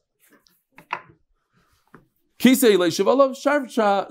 [2.38, 3.34] Kisei leishivalav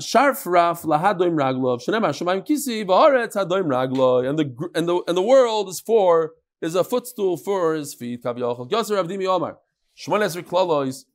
[0.02, 5.16] sharf raf lahadoim raglov shenemar shemaim kisi v'aretz hadoim raglov and the and the and
[5.16, 8.24] the world is for is a footstool for his feet.
[8.24, 9.60] Kav Yochel Yoser Avdimi Omar
[9.96, 11.06] Shmon Esrei Klalois.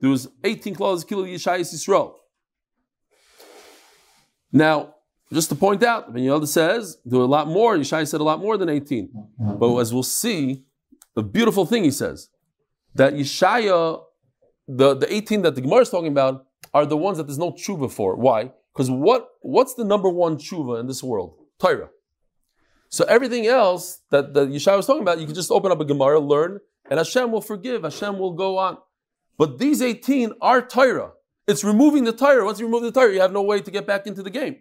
[0.00, 2.14] There was eighteen klalos kilo Yishayis Yisrael.
[4.52, 4.94] Now,
[5.32, 7.76] just to point out, Ben Yoda says do a lot more.
[7.76, 10.64] Yishai said a lot more than eighteen, but as we'll see,
[11.14, 12.30] the beautiful thing he says
[12.94, 14.02] that Yeshaya,
[14.66, 17.52] the, the 18 that the Gemara is talking about, are the ones that there's no
[17.52, 18.16] tshuva for.
[18.16, 18.52] Why?
[18.72, 21.34] Because what, what's the number one tshuva in this world?
[21.58, 21.88] Torah.
[22.88, 25.84] So everything else that, that Yeshaya was talking about, you can just open up a
[25.84, 28.78] Gemara, learn, and Hashem will forgive, Hashem will go on.
[29.36, 31.12] But these 18 are Torah.
[31.48, 32.44] It's removing the tire.
[32.44, 34.56] Once you remove the tire, you have no way to get back into the game.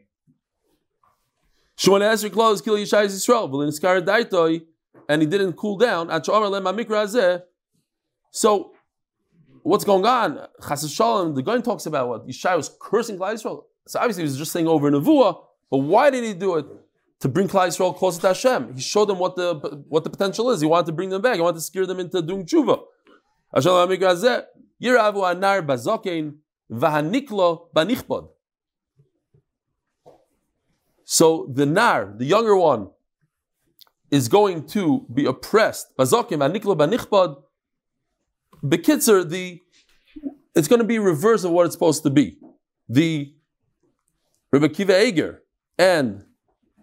[5.10, 6.10] And he didn't cool down.
[8.32, 8.72] So,
[9.64, 10.48] what's going on?
[10.66, 13.64] Chas Shalom, the guy talks about what Yeshai was cursing Klal Yisrael.
[13.86, 16.66] So obviously he was just saying over Nevuah, but why did he do it?
[17.22, 18.76] To bring Klal Yisrael closer to Hashem.
[18.76, 20.62] He showed them what the what the potential is.
[20.62, 21.36] He wanted to bring them back.
[21.36, 22.82] He wanted to scare them into doing tshuva.
[26.72, 28.30] Vahaniklo Banichbod.
[31.04, 32.90] So the Nar, the younger one,
[34.12, 35.96] is going to be oppressed.
[35.98, 37.44] Bazokim Vahaniklo Banichbod.
[38.64, 39.62] Bekitzer, the
[40.56, 42.38] it's going to be reverse of what it's supposed to be.
[42.90, 43.34] The
[44.52, 45.44] Rebbe Kiva Eger
[45.78, 46.24] and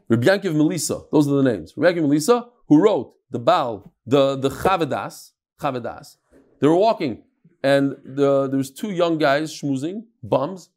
[0.09, 1.75] Rebbe Yankiv Melissa, those are the names.
[1.77, 6.17] Rebbe Yankiv Melissa, who wrote the Baal, the, the Chavedas, Chavedas,
[6.61, 7.25] they were walking,
[7.65, 10.69] and the, there was two young guys schmoozing, bums,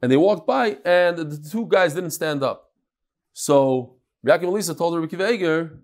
[0.00, 2.70] and they walked by, and the two guys didn't stand up.
[3.32, 5.80] So Rebbe Yankiv Melissa told Rebbe Kiva Eger,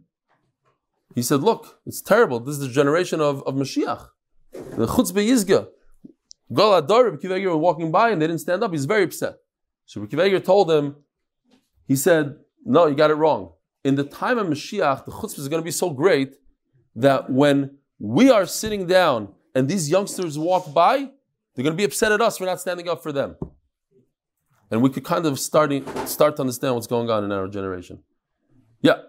[1.17, 2.38] he said, look, it's terrible.
[2.38, 4.07] This is the generation of, of Mashiach.
[4.53, 5.67] The chutzpah yizga.
[6.55, 8.71] Gal Adar, Rabbi Kiva Eger were walking by and they didn't stand up.
[8.71, 9.35] He's very upset.
[9.87, 10.97] So Rabbi Kiva Eger told him,
[11.88, 13.53] he said, no, you got it wrong.
[13.83, 16.35] In the time of Mashiach, the chutzpah is going to be so great
[16.95, 21.11] that when we are sitting down and these youngsters walk by,
[21.55, 23.37] they're going to be upset at us for not standing up for them.
[24.71, 28.03] And we could kind of starting, start to understand what's going on in our generation.
[28.81, 29.03] Yeah.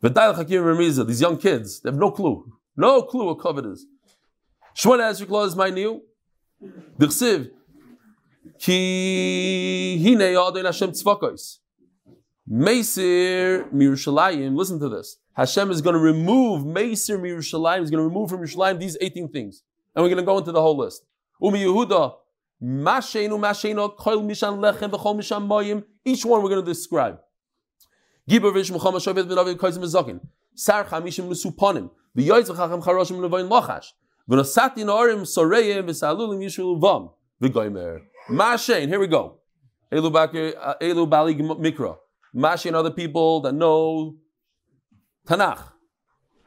[0.00, 2.52] These young kids, they have no clue.
[2.76, 3.86] No clue what covet is.
[4.76, 6.02] Shmona Esrei Klal is my new.
[8.58, 11.58] Ki hine yadin Hashem tzvakos.
[12.52, 15.16] Meisir Mirushalayim, listen to this.
[15.32, 19.30] Hashem is going to remove Meisir Mirushalayim, he's going to remove from Yerushalayim these 18
[19.30, 19.62] things.
[19.94, 21.02] And we're going to go into the whole list.
[21.40, 22.14] Umi Yehuda,
[22.62, 27.20] Mashenu Mashenu, Koil Mishan Lechem, V'chol Mishan Moyim, each one we're going to describe.
[28.28, 30.20] Gibor Vish Muhammad Shavit Ben Aviv Koizim Mezakin,
[30.54, 33.92] Sar Chamishim Lusuponim, V'yoyz V'chachem Charoshim Levoin Lochash,
[34.30, 37.12] V'nosatin Orim Soreyim V'salulim Yishul Vam,
[37.42, 38.02] V'goymer.
[38.28, 39.38] Mashen, here we go.
[39.90, 40.06] Elu
[40.56, 41.96] uh, Bali Mikra.
[42.34, 44.16] Mashen other people that know
[45.26, 45.72] Tanakh.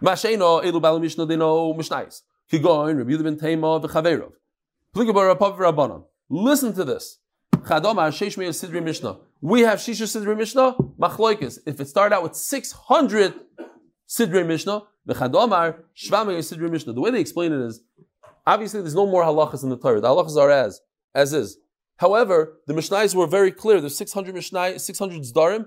[0.01, 2.21] Masheno Elu Bali Mishnah, they know Mishnais.
[2.51, 4.33] Kigoin, Rabbi ben Tema, V'chaverov.
[4.95, 6.05] Plikabor Rapav Rabbanon.
[6.29, 7.19] Listen to this.
[7.53, 9.17] Chadoma Sheish Meir Sidri Mishnah.
[9.41, 11.59] We have Shisha Sidri Mishnah, Machloikis.
[11.65, 13.33] If it started out with 600
[14.07, 16.93] Sidri Mishnah, the Chadomar Shva Meir Sidri Mishnah.
[16.93, 17.81] The way they explain it is,
[18.45, 20.01] obviously there's no more halachas in the Torah.
[20.01, 20.81] The halachas are as,
[21.13, 21.57] as is.
[21.97, 23.79] However, the Mishnais were very clear.
[23.79, 25.65] There's 600 Mishnai, 600 Zdarim.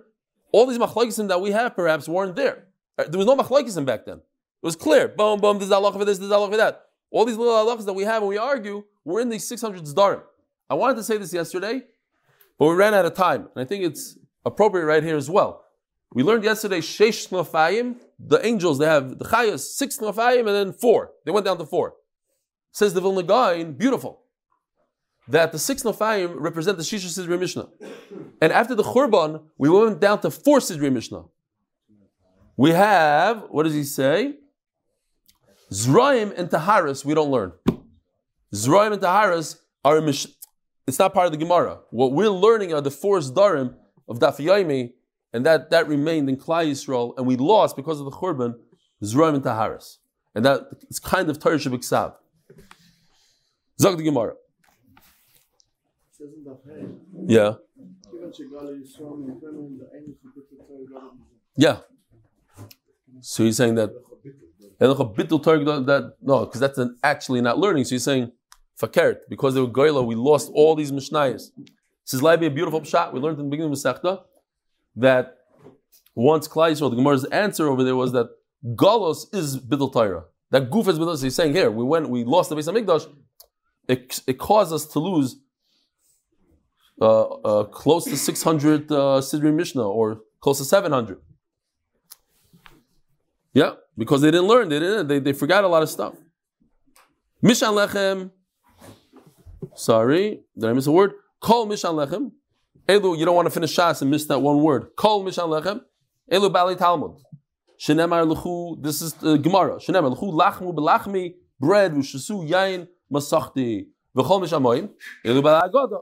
[0.53, 2.67] All these Machloikisim that we have perhaps weren't there.
[2.99, 4.19] Uh, There was no Machloikisim back then.
[4.19, 5.09] It was clear.
[5.09, 6.83] Boom, boom, this is halacha for this, this is halacha for that.
[7.11, 10.23] All these little halachas that we have when we argue, we're in these 600 Zdarim.
[10.69, 11.83] I wanted to say this yesterday,
[12.59, 13.49] but we ran out of time.
[13.55, 15.65] And I think it's appropriate right here as well.
[16.13, 20.73] We learned yesterday, Sheish Snafayim, the angels, they have the Chayas, six Snafayim, and then
[20.73, 21.13] four.
[21.25, 21.95] They went down to four.
[22.73, 24.23] Says the Vilna Gaon, beautiful.
[25.29, 27.69] That the six Nofayim represent the Shisha Sidri Mishnah.
[28.41, 31.25] And after the Churban, we went down to four Sidri Mishnah.
[32.57, 34.35] We have, what does he say?
[35.71, 37.53] Zraim and Taharis, we don't learn.
[38.55, 40.27] Zraim and Taharis are a Mish-
[40.87, 41.81] it's not part of the Gemara.
[41.91, 43.75] What we're learning are the four Zdarim
[44.09, 44.93] of Daf Yomi,
[45.35, 48.55] and that, that remained in Klai Yisrael, and we lost because of the Churban,
[49.05, 49.99] Zraim and Taharis.
[50.35, 52.15] And that it's kind of Torah Shabbat
[53.81, 54.35] Zog the Gemara.
[56.21, 57.57] גל
[61.57, 61.79] Yeah.
[63.21, 63.91] So he's saying that
[64.81, 67.85] Torah that no, because that's an, actually not learning.
[67.85, 68.33] So he's saying
[68.81, 71.51] fakert because they were goyla, we lost all these mishnayos.
[72.05, 73.13] This is like a beautiful shot.
[73.13, 74.23] We learned in the beginning of Masechta
[74.97, 75.35] that
[76.15, 78.29] once Klai Yisrael, the Gemara's answer over there was that
[78.65, 80.25] Golos is bittul Torah.
[80.51, 81.17] That goof is bittul.
[81.17, 83.07] So he's saying here we went, we lost the Beis Hamikdash.
[83.89, 85.37] It, it caused us to lose
[87.01, 91.19] uh, uh, close to 600 uh, Sidri Mishnah or close to 700.
[93.55, 94.69] Yeah, because they didn't learn.
[94.69, 95.09] They didn't.
[95.09, 96.15] They, they forgot a lot of stuff.
[97.43, 98.31] Mishan lechem.
[99.75, 101.13] Sorry, did I miss a word?
[101.41, 102.33] Call mishan lechem.
[102.89, 104.89] Elu, you don't want to finish shas and miss that one word.
[104.97, 105.81] Call mishan lechem.
[106.31, 107.17] Elu bali talmud.
[107.81, 108.83] Shenemar lechu.
[108.83, 109.77] This is the Gemara.
[109.77, 114.91] Shenemar lechu lachmu belachmi bread v'shasu yain masachti v'chol mishan moim.
[115.25, 115.99] Elu bali agoda.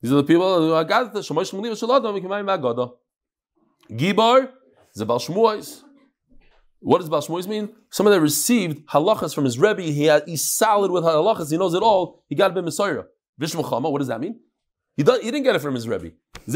[0.00, 1.12] These are the people who are gathered.
[1.12, 2.92] Shemosh shmuli v'shalodam v'kimayim agoda.
[3.90, 4.50] Gibar
[4.94, 5.82] is about Shmuais.
[6.80, 7.70] What does Baal mean?
[7.90, 11.74] Someone that received halachas from his Rebbe, he had, he's solid with halachas, he knows
[11.74, 13.02] it all, he got a by Messiah.
[13.40, 14.38] Vishmuchama, what does that mean?
[14.96, 16.12] He, do, he didn't get it from his Rebbe.
[16.46, 16.52] He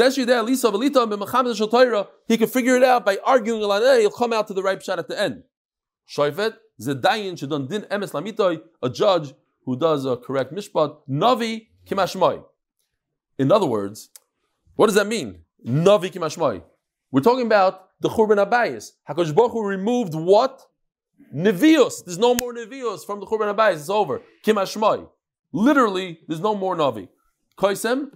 [2.38, 3.60] could figure it out by arguing.
[3.60, 5.42] He'll come out to the right shot at the end.
[6.08, 12.44] Shoifet, Zedayin, Shadon Din Emes Lamitoy, a judge who does a correct mishpat, Navi Kimashmai.
[13.42, 14.08] In other words,
[14.76, 15.40] what does that mean?
[15.66, 16.62] Navi Kimashmai.
[17.10, 18.92] We're talking about the Churban Abayis.
[19.08, 20.62] Hakadosh Baruch Hu removed what?
[21.34, 22.04] Nevios.
[22.04, 23.80] There's no more Nevios from the Churban Abayis.
[23.80, 24.22] It's over.
[24.44, 25.08] Kim Hashmai.
[25.52, 27.08] Literally, there's no more Navi.
[27.58, 28.12] Kaisem.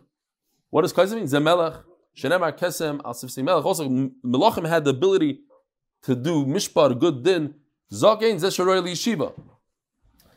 [0.70, 1.24] What does Kaisem mean?
[1.24, 1.82] Zemelech.
[2.16, 3.64] Shenemar Kesem al Melech.
[3.66, 3.88] Also,
[4.24, 5.40] Melachim had the ability
[6.02, 7.52] to do Mishpar, good din.
[7.92, 9.32] Zakein Zesharoy Yeshiva.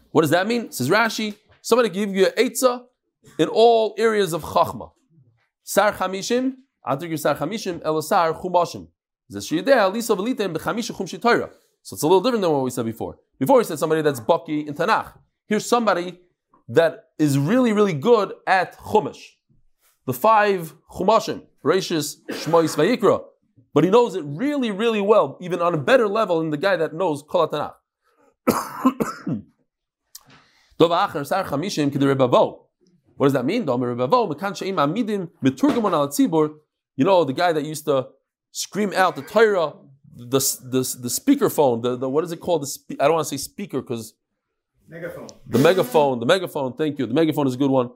[0.09, 0.71] What does that mean?
[0.71, 1.35] Says Rashi.
[1.61, 2.85] Somebody give you an Eitzah
[3.37, 4.91] in all areas of Chachma.
[5.63, 6.55] Sar Chamishim.
[6.87, 8.87] Adir Sar Chamishim Elasar Chumashim.
[9.31, 9.55] So it's a
[12.07, 13.19] little different than what we said before.
[13.39, 15.13] Before we said somebody that's Baki in Tanakh.
[15.47, 16.19] Here's somebody
[16.67, 19.21] that is really, really good at Chumash.
[20.05, 23.23] The five Chumashim, Rashis, Shmois, Vayikra.
[23.73, 26.75] But he knows it really, really well, even on a better level than the guy
[26.75, 27.75] that knows Kol Tanakh.
[33.19, 33.67] What does that mean?
[36.95, 38.07] You know, the guy that used to
[38.51, 39.73] scream out the Torah,
[40.15, 42.61] the, the, the speaker phone, the, the what is it called?
[42.61, 44.13] The spe- I don't want to say speaker because
[44.87, 45.27] Megaphone.
[45.47, 47.07] the megaphone, the megaphone, thank you.
[47.07, 47.91] The megaphone is a good one.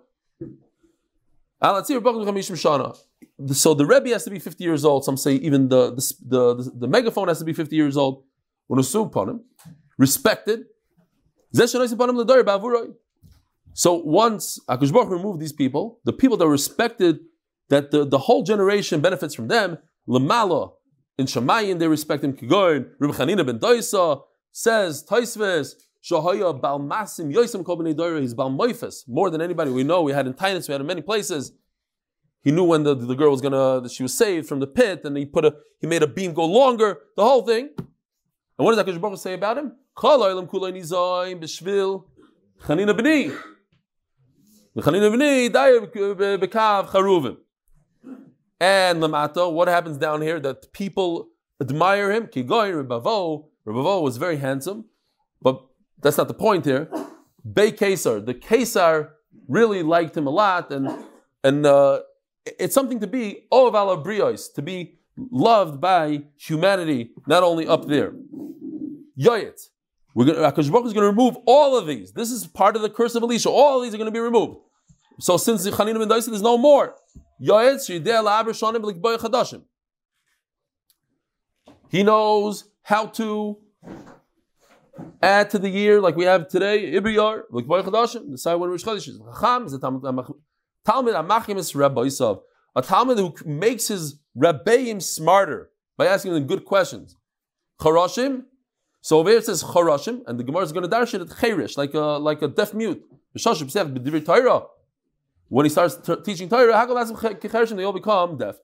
[3.47, 5.05] So the Rebbe has to be 50 years old.
[5.05, 8.25] Some say even the, the, the, the megaphone has to be 50 years old.
[8.67, 9.41] When a upon him,
[9.97, 10.65] respected.
[13.73, 17.19] So once Akush Baruch removed these people, the people that were respected,
[17.69, 20.73] that the, the whole generation benefits from them, Lamala
[21.17, 22.33] in Shemayin they respect him.
[22.33, 28.19] Kigoin Reb Chanina ben Doisa says Taisves Shahaya Balmasim Yosem Kol Bnei Doira.
[28.19, 30.01] He's Balmoifes more than anybody we know.
[30.01, 31.53] We had in Tainus, we had in many places.
[32.41, 35.15] He knew when the, the girl was gonna she was saved from the pit, and
[35.15, 36.99] he put a he made a beam go longer.
[37.15, 37.69] The whole thing.
[37.77, 39.71] And what does Hakadosh Baruch say about him?
[39.97, 40.53] Chanina
[42.67, 43.35] B'ni.
[44.75, 44.85] And
[49.03, 50.39] Lamata, what happens down here?
[50.39, 51.29] That people
[51.61, 52.27] admire him.
[52.27, 53.45] Kigoy Rebavo.
[53.67, 54.85] Rebavo was very handsome,
[55.41, 55.63] but
[56.01, 56.89] that's not the point here.
[57.51, 59.11] Bey Kesar, the Kesar
[59.47, 60.89] really liked him a lot, and
[61.43, 61.99] and uh,
[62.45, 67.87] it's something to be Oav ala Brios, to be loved by humanity, not only up
[67.87, 68.13] there.
[69.19, 69.69] Yoyet.
[70.15, 72.11] We're gonna, Akash Baruch is going to remove all of these.
[72.11, 73.49] This is part of the curse of Elisha.
[73.49, 74.57] All of these are going to be removed.
[75.19, 76.95] So since Chanina ben Daisa, there's no more.
[81.89, 83.57] He knows how to
[85.21, 86.93] add to the year like we have today.
[86.93, 89.19] Ibriyar, like Boy Chadashim, decide when Rosh Chodesh is.
[89.19, 90.03] Chacham is a Talmud.
[92.75, 97.15] A Talmud who makes his Rabbeim smarter by asking them good questions.
[97.79, 98.43] Charashim,
[99.03, 101.27] so over here it says Charashim, and the Gemara is going to dash it at
[101.37, 103.03] Cherish, like a, like a deaf mute.
[105.49, 107.11] When he starts t- teaching Torah, how come that's
[107.75, 108.55] they all become deaf?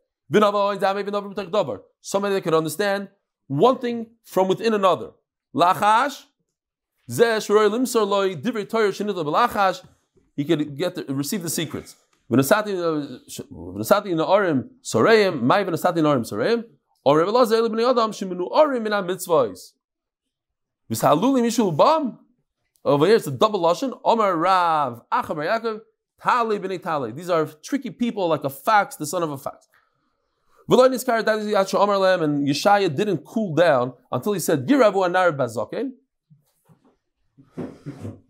[2.01, 3.09] Somebody that can understand
[3.47, 5.11] one thing from within another.
[10.37, 11.97] He could get the, receive the secrets.
[22.85, 25.81] Over here it's a double lashon, Omar Rav, Acham Yaakov,
[26.19, 27.11] Tali b'nei Tali.
[27.11, 29.67] These are tricky people like a fox, the son of a fox.
[30.67, 30.77] And
[32.47, 35.91] Yeshaya didn't cool down until he said, Yiravu anar bazakin.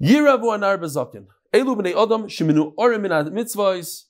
[0.01, 1.27] Yiravu anar bazakin.
[1.53, 4.05] Elu b'nei Adam sheminu orim min mitzvahs.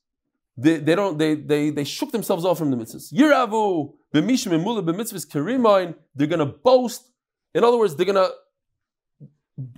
[0.58, 3.14] They, they don't they, they they shook themselves off from the mitzvahs.
[3.14, 5.96] Yiravu b'mishim emula b'mitzvahs kerimain.
[6.16, 7.09] They're gonna boast.
[7.54, 8.30] In other words, they're gonna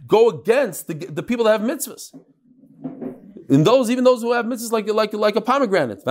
[0.08, 2.14] go against the, the people that have mitzvahs.
[3.50, 6.04] In those, even those who have mitzvahs like like like a pomegranate.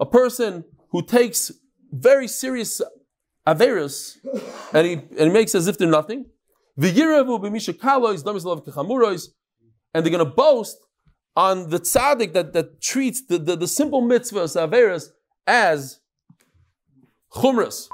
[0.00, 1.52] A person who takes
[1.92, 2.80] very serious
[3.46, 4.16] averus
[4.72, 6.26] and he and he makes as if they're nothing.
[6.74, 6.86] And
[10.04, 10.78] they're going to boast
[11.36, 15.08] on the tzaddik that, that treats the, the, the simple mitzvahs, averus,
[15.46, 16.00] as
[17.34, 17.88] chumras.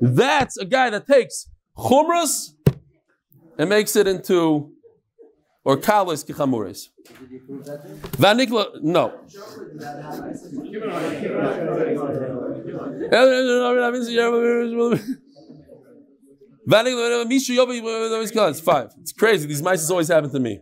[0.00, 2.50] That's a guy that takes chumras
[3.58, 4.72] and makes it into
[5.64, 6.88] or kalos kichamuris.
[8.16, 9.12] Vanikla, no.
[18.60, 18.90] Five.
[19.00, 19.46] It's crazy.
[19.46, 20.60] These mice always happen to me.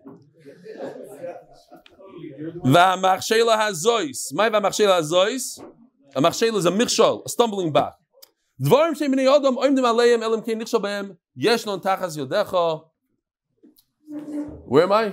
[2.64, 4.32] V'amachshela hazois.
[4.32, 4.50] My.
[6.14, 7.96] A machshela is a michshol, a stumbling block.
[8.60, 12.84] Dvarim shem b'nei adam oimdim kein yesh non tachas yodecha.
[14.66, 15.12] Where am I?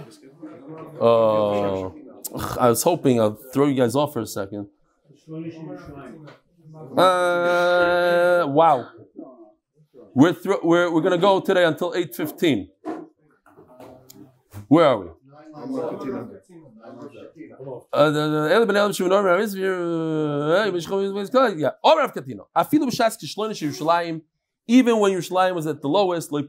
[1.00, 1.90] Uh,
[2.60, 4.68] I was hoping I'll throw you guys off for a second.
[6.98, 8.90] Uh, wow.
[10.14, 12.68] We're, thro- we're, we're going to go today until 8.15.
[14.68, 15.08] Where are we?
[24.68, 26.32] Even when Yerushalayim was at the lowest.
[26.32, 26.44] We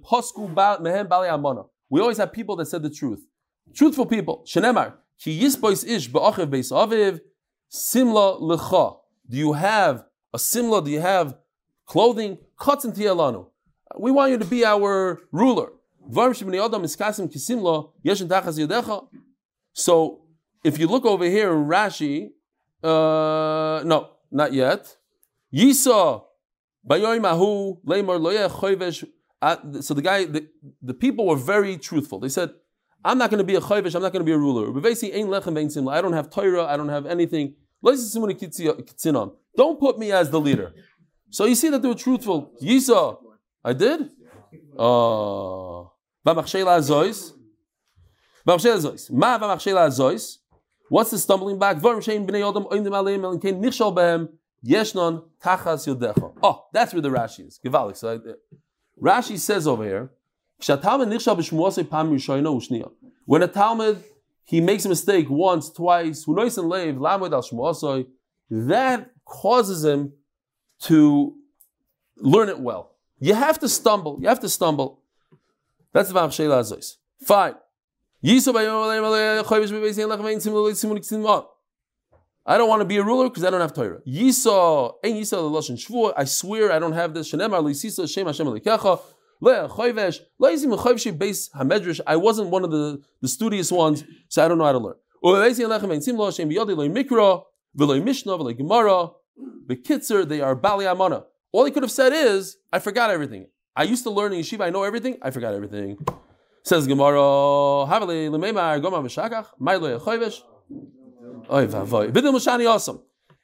[2.00, 3.26] always have people that said the truth.
[3.74, 4.44] Truthful people.
[4.46, 4.94] Shenemar.
[5.24, 5.30] Do
[9.36, 10.84] you have a simla?
[10.84, 11.36] Do you have
[11.86, 12.38] clothing?
[13.98, 15.72] We want you to be our ruler.
[19.72, 20.20] So,
[20.62, 22.30] if you look over here in Rashi,
[22.82, 24.96] uh, no, not yet.
[25.52, 26.22] Yisa,
[26.88, 29.04] bayoim ahu, leimar loyeh choyvesh.
[29.42, 30.46] Uh, So the guy, the,
[30.82, 32.20] the people were very truthful.
[32.20, 32.50] They said,
[33.04, 34.68] I'm not going to be a choyvesh, I'm not going to be a ruler.
[34.68, 37.54] I don't have Torah, I don't have anything.
[37.82, 40.74] Don't put me as the leader.
[41.30, 42.52] So you see that they were truthful.
[42.62, 43.16] Yisa,
[43.64, 44.10] I did?
[49.86, 50.39] Azois.
[50.90, 52.00] What's the stumbling behem
[54.66, 56.32] yeshnon tachas.
[56.42, 57.60] Oh, that's where the Rashi is.
[57.96, 58.18] So I-
[59.00, 60.10] Rashi says over here.
[63.24, 64.04] When a Talmud
[64.44, 66.24] he makes a mistake once, twice,
[68.50, 70.12] that causes him
[70.80, 71.34] to
[72.16, 72.96] learn it well.
[73.20, 74.18] You have to stumble.
[74.20, 75.02] You have to stumble.
[75.92, 76.96] That's the.
[77.22, 77.54] Fine.
[78.22, 78.38] I
[82.58, 84.00] don't want to be a ruler because I don't have Torah.
[84.06, 86.12] Yisa, ein Yisa leloshen shvur.
[86.14, 87.32] I swear I don't have this.
[87.32, 89.00] Shenemar leisisa shem Hashem alikecha.
[89.40, 90.20] Le choyvesh.
[90.38, 92.00] Le yizim beis hamedrash.
[92.06, 94.96] I wasn't one of the, the studious ones, so I don't know how to learn.
[95.24, 97.42] Uleis ein lechem ein simul shem biyodi le mikra.
[97.74, 99.12] V'lo mishnah v'lo gemara.
[99.66, 101.24] Bekitzer, they are bali amana.
[101.52, 103.46] All he could have said is, I forgot everything.
[103.74, 105.96] I used to learn in yeshiva, I know everything, I forgot everything.
[106.62, 107.18] Says Gemara,
[107.86, 110.42] Havale lemeimar goma v'shakach, ma'ilo yechoyvesh.
[111.50, 112.10] Oy vavoy.
[112.12, 113.00] Videl Mashani awesome.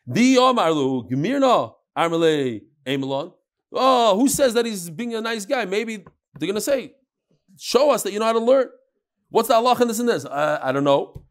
[0.08, 3.32] Di Omar Lu, Gemirna, Armele, Emelon.
[3.72, 5.64] Oh, who says that he's being a nice guy?
[5.64, 6.94] Maybe they're going to say,
[7.58, 8.68] show us that you know how to learn.
[9.28, 10.24] What's the Allah in this and this?
[10.24, 11.24] Uh, I don't know.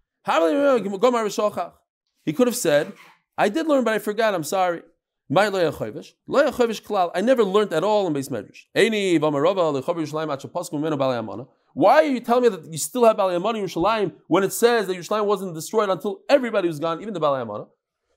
[2.26, 2.92] He could have said,
[3.38, 4.82] I did learn, but I forgot, I'm sorry.
[5.30, 7.12] My lo yachovish, lo yachovish klal.
[7.16, 8.66] I never learned at all in base medrash.
[8.76, 11.46] Eini v'amarova lechover Yerushalayim at shapaskum meno balei amana.
[11.76, 14.54] Why are you telling me that you still have balei amana in Yerushalayim when it
[14.54, 17.66] says that Yerushalayim wasn't destroyed until everybody was gone, even the balei amana?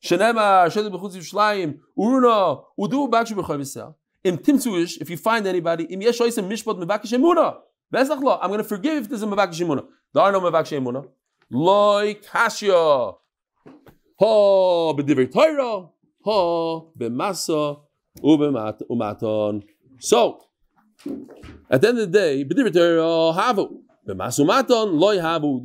[0.02, 3.94] Shenema shelu b'chutz Yerushalayim uruna udu b'akshu b'chovisel.
[4.24, 7.56] Im timtzuish, if you find anybody, im yesh oisem mishpat mevakish emuna.
[7.92, 9.86] Veslach I'm going to forgive if there's a Mavakish Emuna.
[10.12, 11.08] There are no Mavakish Emuna.
[11.50, 13.16] Loi Kashya.
[14.20, 15.88] Ha b'divrei Torah.
[16.22, 17.80] Ha b'masa
[18.22, 19.62] u'b'mat- u'maton.
[20.00, 20.40] So,
[21.70, 22.36] at the end of the day.
[22.36, 22.44] You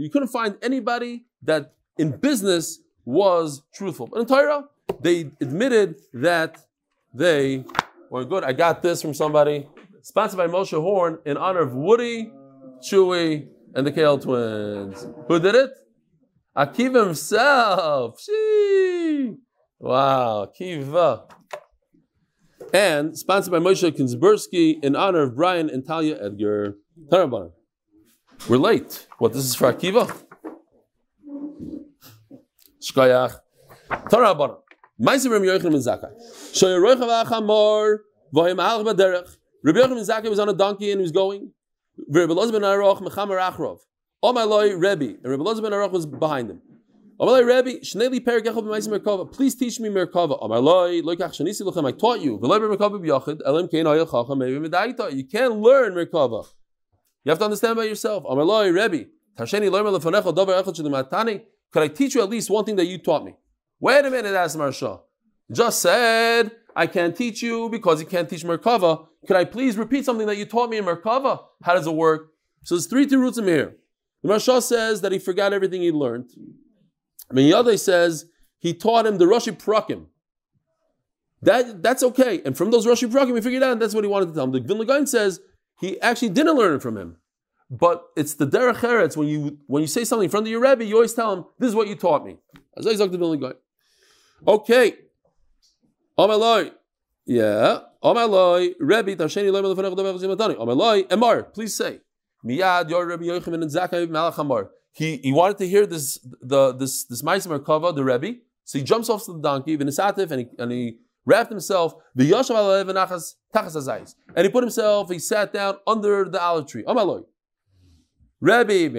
[0.09, 4.07] couldn't find anybody that in business was truthful.
[4.07, 4.65] But in Torah,
[4.99, 6.57] they admitted that
[7.13, 7.63] they
[8.09, 8.43] were good.
[8.43, 9.67] I got this from somebody.
[10.01, 12.31] Sponsored by Moshe Horn in honor of Woody,
[12.81, 15.07] Chewy, and the Kale twins.
[15.27, 15.71] Who did it?
[16.55, 18.19] Akiva himself.
[19.79, 21.23] Wow, Akiva.
[22.73, 26.77] And sponsored by Moshe Kinsbursky in honor of Brian and Talia Edgar.
[27.07, 27.51] Taraban.
[28.49, 29.07] We're late.
[29.19, 30.11] What, this is for Akiva?
[32.81, 33.39] Shkoyach.
[33.91, 34.57] Taraban.
[34.99, 36.11] Meiser Rem Yochanan ben Zakkai.
[36.51, 37.97] Shoyeroich avachamor,
[38.33, 39.37] v'hoim halach baderech.
[39.63, 41.51] Rabbi Yochanan ben Zakkai was on a donkey and he was going.
[42.09, 43.81] Rabbi Elazar ben Aroch mechamer achrov.
[44.23, 45.19] Oh my Lord, Rebbe.
[45.23, 46.61] And Rabbi Elazar ben Aroch was behind him.
[47.19, 47.95] Please
[49.55, 51.85] teach me merkava.
[51.85, 52.39] I taught you.
[55.17, 56.47] You can't learn merkava.
[57.23, 58.23] You have to understand by yourself.
[61.73, 63.35] Could I teach you at least one thing that you taught me?
[63.79, 65.01] Wait a minute, asked Marsha.
[65.51, 69.07] Just said, I can't teach you because you can't teach Merkava.
[69.27, 71.43] Could I please repeat something that you taught me in Merkava?
[71.61, 72.31] How does it work?
[72.63, 73.75] So there's three roots in here.
[74.21, 76.29] The Marsha says that he forgot everything he learned.
[77.33, 78.25] Minyadeh says
[78.59, 80.07] he taught him the Rashi Prakim.
[81.41, 82.41] That, that's okay.
[82.45, 84.51] And from those Rashi Prakim, we figured out that's what he wanted to tell him.
[84.51, 85.41] The Vilna says
[85.79, 87.17] he actually didn't learn it from him.
[87.69, 90.61] But it's the derech eretz when you when you say something in front of your
[90.61, 92.37] rebbe, you always tell him, "This is what you taught me."
[94.47, 94.93] Okay.
[96.19, 96.71] Amaloi.
[97.25, 97.79] Yeah.
[98.03, 98.73] Amaloi.
[98.79, 100.55] Rebbe Tasheni Loy Melefanech Davar Zimatani.
[100.57, 101.07] Amaloi.
[101.07, 101.51] Emar.
[101.51, 101.99] Please say.
[102.45, 104.69] Miyad Yor Rebbe Yochanan and Zakai Malach Amar.
[104.93, 108.39] He he wanted to hear this the this this Ma'aser Merkava the Rebbe.
[108.63, 112.85] So he jumps off the donkey, Vinisatif, and he and he wrapped himself the Yashav
[112.91, 115.09] Nachas Tachas and he put himself.
[115.09, 116.83] He sat down under the olive tree.
[116.83, 117.25] Amaloi.
[118.45, 118.89] Rebbe,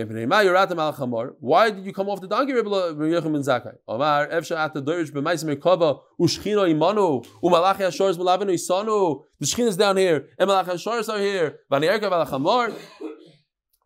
[1.41, 3.75] why did you come off the donkey, Rebbe Yochanan ben Zakkai?
[3.87, 9.23] Omar, Efsha at the Dorish b'Maisim Merkava, Ushchino Imanu, Umalachi Ashores Melavinu Isanu.
[9.39, 11.59] The Shechin is down here, and Malachi Ashores are here.
[11.71, 12.75] Vani Erka.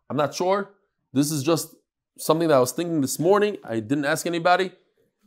[0.09, 0.69] I'm not sure.
[1.11, 1.75] This is just
[2.19, 3.57] something that I was thinking this morning.
[3.63, 4.71] I didn't ask anybody.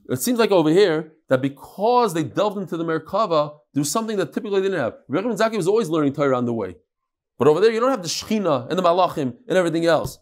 [0.09, 4.33] It seems like over here that because they delved into the Merkava, was something that
[4.33, 4.95] typically they didn't have.
[5.09, 6.77] Rebbe Zaki was always learning Torah on the way.
[7.39, 10.19] But over there, you don't have the Shechina and the Malachim and everything else.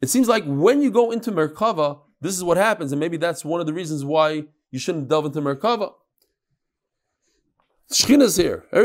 [0.00, 3.44] It seems like when you go into Merkava, this is what happens, and maybe that's
[3.44, 5.92] one of the reasons why you shouldn't delve into Merkava.
[7.92, 8.64] Shechina is here.
[8.72, 8.78] He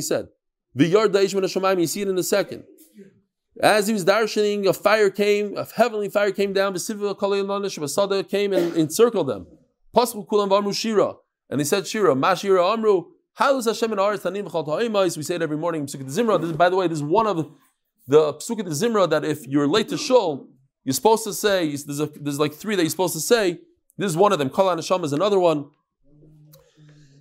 [0.00, 0.28] said,
[1.78, 2.64] You see it in a second.
[3.60, 8.76] As he was darshaning, a fire came, a heavenly fire came down, Sada came and
[8.76, 9.46] encircled them.
[9.94, 13.04] And they said, Shira, Mashira Amru,
[13.40, 15.16] is Hashem in Aretz Tanim Ta'imais?
[15.16, 16.40] We say it every morning in Pesukah Zimra.
[16.40, 17.50] This, by the way, this is one of
[18.06, 20.48] the Pesukah Zimra that if you're late to Shul,
[20.84, 23.58] you're supposed to say, there's, a, there's like three that you're supposed to say.
[23.96, 24.50] This is one of them.
[24.50, 25.70] Kol HaNeshama is another one.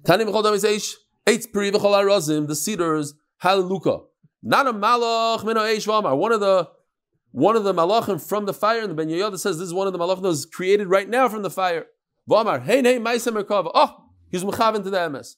[0.04, 0.94] Tanim B'chal Ta'imais
[1.26, 4.00] Eitz Peri B'chal HaRazim, the cedars, Hallelujah.
[4.48, 5.86] Not a malach min ha'eish.
[6.18, 6.70] One of the
[7.32, 9.88] one of the malachim from the fire, and the Ben Yehoyada says this is one
[9.88, 11.88] of the malachim that was created right now from the fire.
[12.30, 13.70] V'amar, hey, hey, ma'isem merkava.
[13.74, 15.36] Oh, he's mechaven to the MS.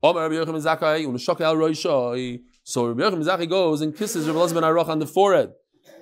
[0.00, 2.40] Omer Rabbi Yochanan Zakkai unashok al roishoi.
[2.62, 5.54] So Rabbi Yochanan Zakkai goes and kisses Rabbi Elazar ben Aroch on the forehead,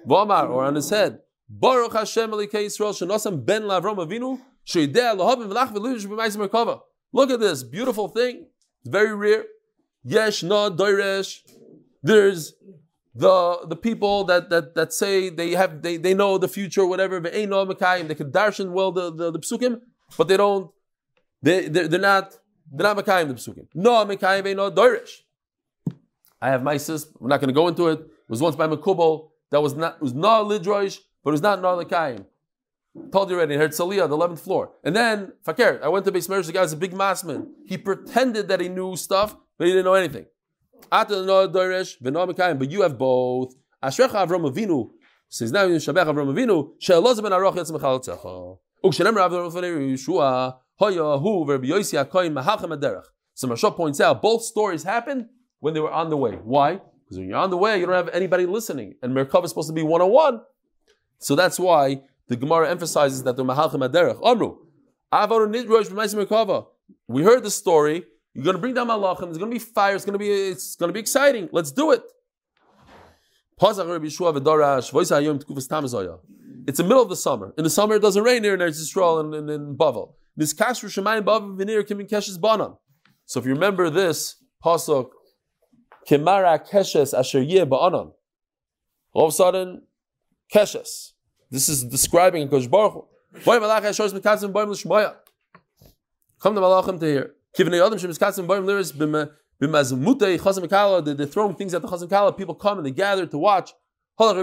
[0.06, 1.20] V'amar or on his head.
[1.48, 6.82] Baruch Hashem Elikei Yisrael shenosam ben Lavram Avinu sheideh lahavim v'lach v'lush b'ma'is merkava.
[7.14, 8.48] Look at this beautiful thing.
[8.80, 9.44] It's very rare.
[10.04, 11.40] Yesh na doiresh.
[12.03, 12.55] There's
[13.14, 17.20] the the people that that that say they have they, they know the future, whatever.
[17.20, 18.09] They no Mekayim.
[18.09, 19.80] They can darshan well the, the, the psukim,
[20.16, 20.70] but they don't.
[21.42, 22.38] They they're, they're not
[22.72, 23.66] they're not Mekayim the psukim.
[23.74, 25.22] No Mekayim ain't no doirish.
[26.40, 27.09] I have my sis.
[27.18, 28.01] We're not going to go into it.
[28.01, 31.61] It was once by Mekubal that was not was not lidroish, but it was not
[31.61, 32.24] nor Mekayim.
[33.12, 33.57] Told you already.
[33.57, 35.80] Herzliya, the eleventh floor, and then Fakir.
[35.82, 36.46] I went to base marriage.
[36.46, 37.55] The guy was a big massman.
[37.66, 40.26] He pretended that he knew stuff, but he didn't know anything.
[40.91, 43.55] But you have both.
[43.83, 44.91] Ashrecha Avram Avinu
[45.28, 48.59] says now in Shabbat Avram Avinu she'elazar ben Aroch yatz mechal tzecha.
[48.85, 53.05] Ukshenem Rav Yeshua hoya hu verbi Yosi Akoin mahachem aderech.
[53.35, 55.28] So Marsha points out both stories happened
[55.61, 56.33] when they were on the way.
[56.33, 56.74] Why?
[56.74, 59.68] Because when you're on the way, you don't have anybody listening, and Merkava is supposed
[59.68, 60.41] to be one on one.
[61.18, 64.20] So that's why the Gemara emphasizes that they're mahachem aderech.
[64.24, 64.57] Amru.
[67.09, 68.05] We heard the story.
[68.35, 69.24] You're going to bring down malachim.
[69.24, 69.95] There's going to be fire.
[69.95, 71.49] It's going to be it's going to be exciting.
[71.53, 72.03] Let's do it.
[76.66, 77.53] It's the middle of the summer.
[77.59, 80.14] In the summer, it doesn't rain here in Eretz Yisrael and in, Bavel.
[82.41, 82.78] Bavel.
[83.26, 85.11] So if you remember this pasuk,
[86.09, 87.64] kemara keshes asher yeh.
[87.64, 88.14] All
[89.14, 89.83] of a sudden,
[90.55, 91.12] keshes.
[91.51, 93.07] This is describing Kosh Baruch.
[93.35, 93.61] Come
[96.55, 97.35] the malachim to hear.
[97.55, 97.98] They're throwing
[101.55, 102.32] things at the chazim kala.
[102.32, 103.74] People come and they gather to watch.
[104.18, 104.34] So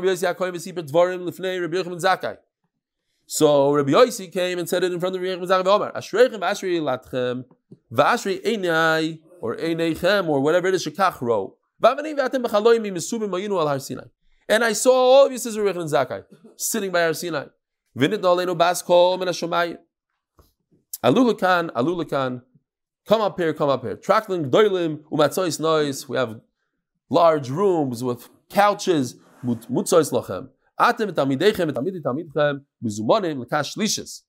[3.74, 5.92] Rabbi Yossi came and said it in front of Rabbi Yochanan Zakai v'Omar.
[5.96, 7.46] Ashreichem v'ashrei latchem
[7.92, 11.56] v'ashrei einai or eineichem or whatever it is shekach ro.
[11.84, 14.06] V'avani v'atem mayinu al har Sinai.
[14.50, 16.24] And I saw all of you, says Rabbi Yochanan Zakai,
[16.56, 17.48] sitting by Har Sinai.
[17.98, 19.28] Nolenu bas kol min.
[23.08, 23.96] Come up here, come up here.
[23.96, 26.10] Trakling doilim umatzois noise.
[26.10, 26.42] We have
[27.10, 29.16] large rooms with couches.
[29.46, 30.50] Mutzois lachem.
[30.78, 34.24] Atem tamidechem tamidi tamidchem mizumonim lekash lishes.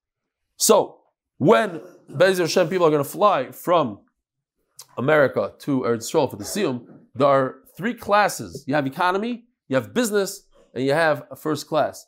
[0.57, 1.01] So
[1.39, 4.01] when Bezer Hashem people are going to fly from
[4.97, 8.64] America to Eretz Yisrael for the Siyum, there are three classes.
[8.66, 12.07] You have economy, you have business, and you have a first class.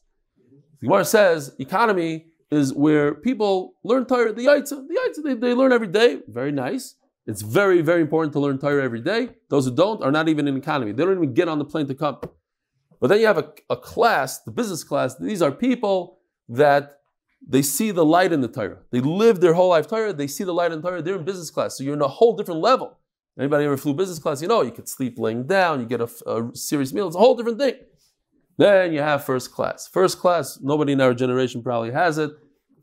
[0.80, 4.86] The Gemara says economy is where people learn Torah, the Yaitza.
[4.88, 6.20] The Yaitza, they, they learn every day.
[6.28, 6.96] Very nice.
[7.26, 9.30] It's very, very important to learn Torah every day.
[9.50, 10.92] Those who don't are not even in economy.
[10.92, 12.18] They don't even get on the plane to come.
[13.00, 15.16] But then you have a, a class, the business class.
[15.16, 16.98] These are people that
[17.46, 18.78] they see the light in the Torah.
[18.90, 20.12] They live their whole life Torah.
[20.12, 21.02] They see the light in the Torah.
[21.02, 21.78] They're in business class.
[21.78, 22.98] So you're in a whole different level.
[23.38, 24.42] Anybody ever flew business class?
[24.42, 25.80] You know, you could sleep laying down.
[25.80, 27.06] You get a, a serious meal.
[27.06, 27.74] It's a whole different thing.
[28.60, 29.88] Then you have first class.
[29.88, 32.30] First class, nobody in our generation probably has it.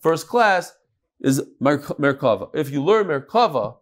[0.01, 0.73] First class
[1.21, 2.49] is Merkava.
[2.55, 3.77] If you learn Merkava,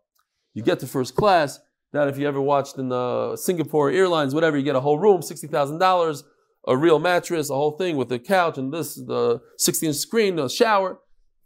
[0.53, 1.59] you get to first class.
[1.93, 5.21] That if you ever watched in the Singapore Airlines, whatever, you get a whole room,
[5.21, 6.25] sixty thousand dollars,
[6.67, 10.49] a real mattress, a whole thing with a couch and this, the sixty-inch screen, a
[10.49, 10.99] shower.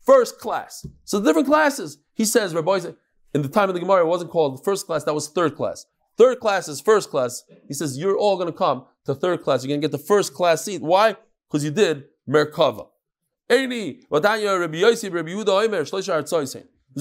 [0.04, 0.84] First class.
[1.04, 2.00] So different classes.
[2.16, 2.80] He says, Rabbi,
[3.36, 5.04] in the time of the Gemara, it wasn't called first class.
[5.04, 5.86] That was third class.
[6.18, 7.44] Third class is first class.
[7.68, 9.64] He says, you're all going to come to third class.
[9.64, 10.82] You're going to get the first class seat.
[10.82, 11.16] Why?
[11.48, 12.88] Because you did Merkava.
[13.50, 14.06] There's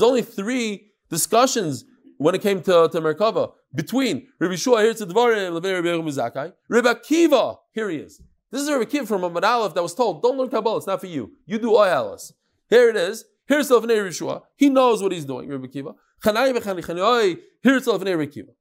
[0.02, 1.84] only three discussions
[2.16, 7.90] when it came to, to Merkava between Rabbi Shua here to Dvarim, Rabbi Akiva, here
[7.90, 8.22] he is.
[8.50, 11.00] This is Rabbi Akiva from a Aleph that was told, don't learn Kabbalah, it's not
[11.00, 11.32] for you.
[11.44, 12.32] You do Oyalis.
[12.70, 13.26] Here it is.
[13.46, 14.42] Here's the Rabbi Shua.
[14.56, 15.94] He knows what he's doing, Rabbi Akiva.
[16.24, 18.54] Here's the Rabbi Akiva.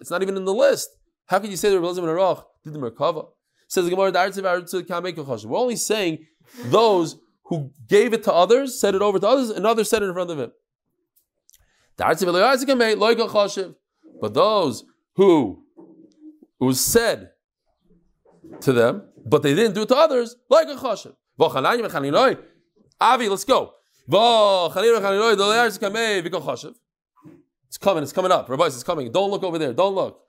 [0.00, 0.90] It's not even in the list.
[1.26, 3.28] How can you say that Rabbi Elazar ben Arach did the Merkava?
[3.68, 4.12] Says the Gemara,
[5.46, 6.26] We're only saying
[6.66, 10.06] those who gave it to others, said it over to others, and others said it
[10.06, 10.52] in front of him.
[14.20, 15.64] But those who
[16.60, 17.30] was said
[18.60, 21.14] to them, but they didn't do it to others, like a chashiv.
[23.00, 23.72] Avi, let's go.
[27.66, 28.48] It's coming, it's coming up.
[28.48, 29.10] Rabbi, it's coming.
[29.10, 29.72] Don't look over there.
[29.72, 30.23] Don't look.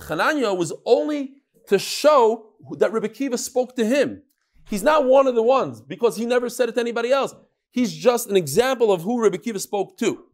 [0.00, 1.34] Chananya was only
[1.68, 4.22] to show that Rabbi Kiva spoke to him.
[4.68, 7.34] He's not one of the ones because he never said it to anybody else.
[7.70, 10.24] He's just an example of who Rabbi Kiva spoke to.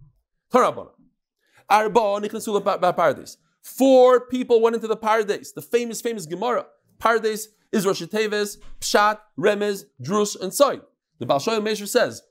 [3.62, 6.64] Four people went into the paradise, the famous, famous Gemara.
[6.98, 10.80] Paradise is Rosh Teves, Pshat, Remez, Drush, and Soy.
[11.18, 12.22] The Baal Shoyim says,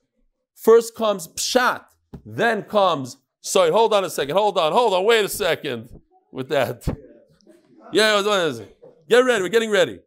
[0.55, 1.85] first comes Pshat,
[2.25, 3.71] then comes Soy.
[3.71, 5.89] Hold on a second, hold on, hold on, wait a second
[6.31, 6.87] with that.
[7.91, 8.21] Yeah,
[9.07, 9.99] get ready, we're getting ready.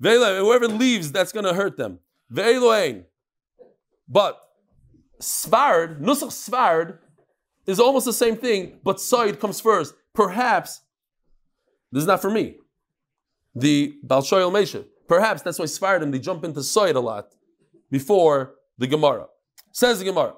[0.00, 1.98] Whoever leaves, that's going to hurt them.
[4.08, 4.40] But
[5.20, 6.98] Svard, Nusach Svard,
[7.66, 9.94] is almost the same thing, but Said comes first.
[10.14, 10.80] Perhaps,
[11.92, 12.56] this is not for me,
[13.54, 14.86] the Balshoyel Mesha.
[15.06, 17.34] Perhaps that's why Svardim, they jump into Said a lot
[17.90, 19.26] before the Gemara.
[19.72, 20.34] Says the Gemara.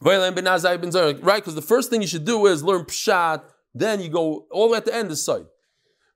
[0.00, 3.42] Right, because the first thing you should do is learn Pshat,
[3.74, 5.46] then you go all the way at the end is side.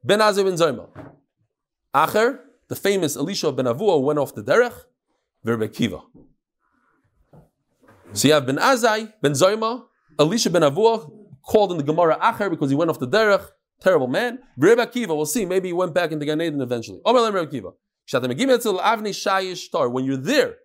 [0.04, 0.88] Ben Azai ben Zayma.
[1.94, 4.74] Acher, the famous Elisha ben Avua went off the derech,
[5.44, 6.00] Verbe Kiva.
[8.12, 9.84] So you have Ben Azai, Ben Zayma,
[10.18, 11.10] Elisha ben Avua,
[11.42, 13.46] called in the Gemara Acher because he went off the derech,
[13.80, 14.38] terrible man.
[14.56, 17.00] Rebbe Kiva, we'll see, maybe he went back into Gan Eden eventually.
[17.04, 17.72] Omer Rebbe Kiva.
[19.88, 20.56] When you're there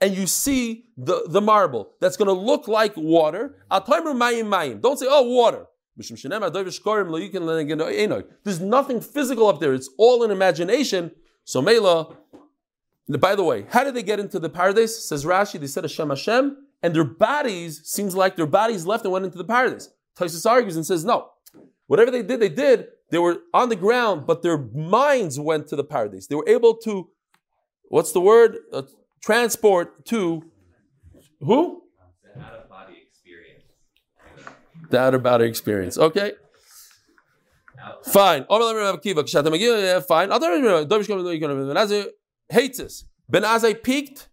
[0.00, 5.22] and you see the, the marble that's going to look like water, don't say, oh,
[5.22, 5.66] water.
[5.96, 6.10] There's
[8.60, 9.74] nothing physical up there.
[9.74, 11.12] It's all in imagination.
[11.44, 12.16] So Mela,
[13.08, 15.08] by the way, how did they get into the paradise?
[15.08, 19.12] Says Rashi, they said Hashem Hashem, and their bodies seems like their bodies left and
[19.12, 19.90] went into the paradise.
[20.16, 21.30] Taisus argues and says, no,
[21.86, 22.88] whatever they did, they did.
[23.10, 26.26] They were on the ground, but their minds went to the paradise.
[26.26, 27.10] They were able to,
[27.88, 28.56] what's the word?
[28.72, 28.82] Uh,
[29.24, 30.44] transport to
[31.40, 31.82] who?
[32.34, 33.64] The out of body experience.
[34.90, 35.98] The outer body experience.
[35.98, 36.32] Okay.
[37.82, 38.44] Out- Fine.
[40.08, 40.26] Fine.
[42.50, 43.04] Hates this.
[43.28, 44.28] Ben Azai peaked,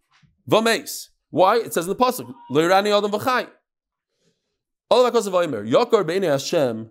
[0.48, 1.10] Vames.
[1.30, 1.58] Why?
[1.58, 3.48] It says in the pasuk, Leirani Adam V'chai.
[4.89, 6.89] All of of Omer, Yokar Beini Hashem.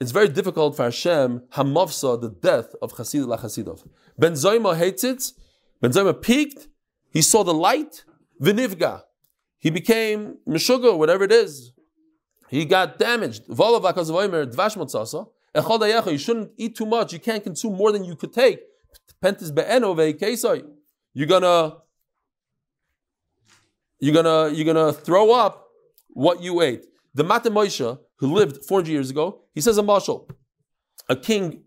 [0.00, 3.86] It's very difficult for Hashem Hamavsa the death of Chasid Lachasidov.
[4.18, 5.32] Ben Zoima hates it.
[5.82, 6.68] Ben Zoima peaked.
[7.14, 8.04] He saw the light.
[8.42, 9.02] Vinivga.
[9.58, 11.72] He became Meshuga, whatever it is.
[12.50, 13.44] He got damaged.
[13.48, 13.54] You
[16.18, 17.14] shouldn't eat too much.
[17.14, 18.60] You can't consume more than you could take.
[19.22, 19.32] You're
[21.28, 21.76] gonna,
[24.00, 25.68] you're gonna, you're gonna throw up
[26.08, 26.84] what you ate.
[27.14, 30.28] The Moshe, who lived 400 years ago, he says a marshal,
[31.08, 31.62] a king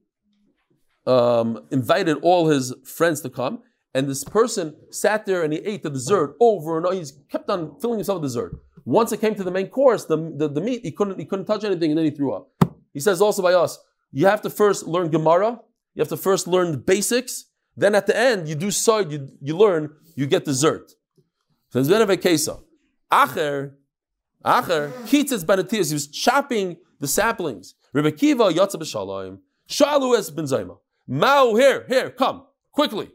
[1.08, 3.64] um, invited all his friends to come,
[3.98, 6.96] and this person sat there and he ate the dessert over and over.
[6.96, 8.56] He kept on filling himself with dessert.
[8.86, 11.46] Once it came to the main course, the, the, the meat, he couldn't, he couldn't
[11.46, 12.52] touch anything, and then he threw up.
[12.94, 13.80] He says also by us,
[14.12, 15.60] you have to first learn Gemara,
[15.96, 17.46] you have to first learn the basics,
[17.76, 20.92] then at the end, you do side, you, you learn, you get dessert.
[21.70, 22.62] So it's been a kesa.
[23.12, 23.74] Acher,
[24.46, 27.74] Acher, Kitzitz Benatias, he was chopping the saplings.
[27.94, 30.78] Rebbe Kiva, Yatza B'Shalayim, Shalu es Ben Zayma.
[31.08, 33.10] Mao, here, here, come, quickly.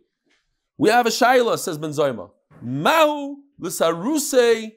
[0.82, 2.28] We have a Shaila, says Ben Zayma.
[2.60, 4.72] Mao l'saruse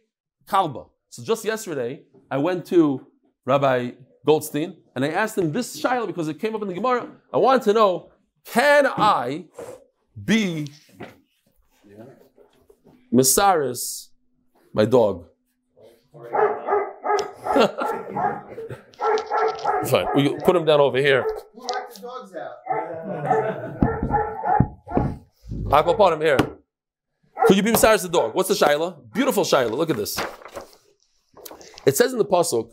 [0.47, 0.87] kalba.
[1.09, 3.07] So just yesterday, I went to
[3.43, 3.93] Rabbi
[4.23, 7.07] Goldstein, and I asked him this Shaila because it came up in the Gemara.
[7.33, 8.11] I wanted to know,
[8.45, 9.45] can I
[10.23, 10.67] be
[13.11, 14.09] Masaris,
[14.73, 15.25] my dog?
[19.89, 21.25] Fine, we put him down over here.
[21.55, 23.81] Who locked the dogs out?
[25.75, 26.37] Aquaponim here.
[27.45, 28.33] Could you be Masaris the dog?
[28.33, 29.11] What's the Shaila?
[29.13, 29.71] Beautiful Shaila.
[29.71, 30.17] Look at this.
[31.85, 32.71] It says in the pasuk,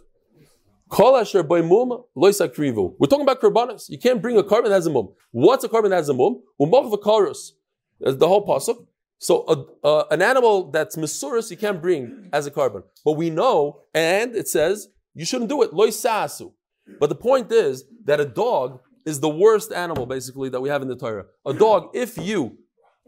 [0.89, 2.95] Kol asher by mum loisa krivu.
[3.01, 3.91] We're talking about karbanos.
[3.91, 5.09] You can't bring a carbon that has a mum.
[5.33, 6.43] What's a carbon that has a mum?
[6.61, 7.51] Umach v'karus.
[7.99, 8.87] That's the whole pasuk.
[9.19, 12.85] So a, an animal that's misurus you can't bring as a carbon.
[13.05, 15.73] But we know, and it says you shouldn't do it.
[15.73, 16.53] Loisasu.
[17.01, 20.83] But the point is that a dog is the worst animal basically that we have
[20.83, 21.27] in the Torah.
[21.45, 22.59] A dog, if you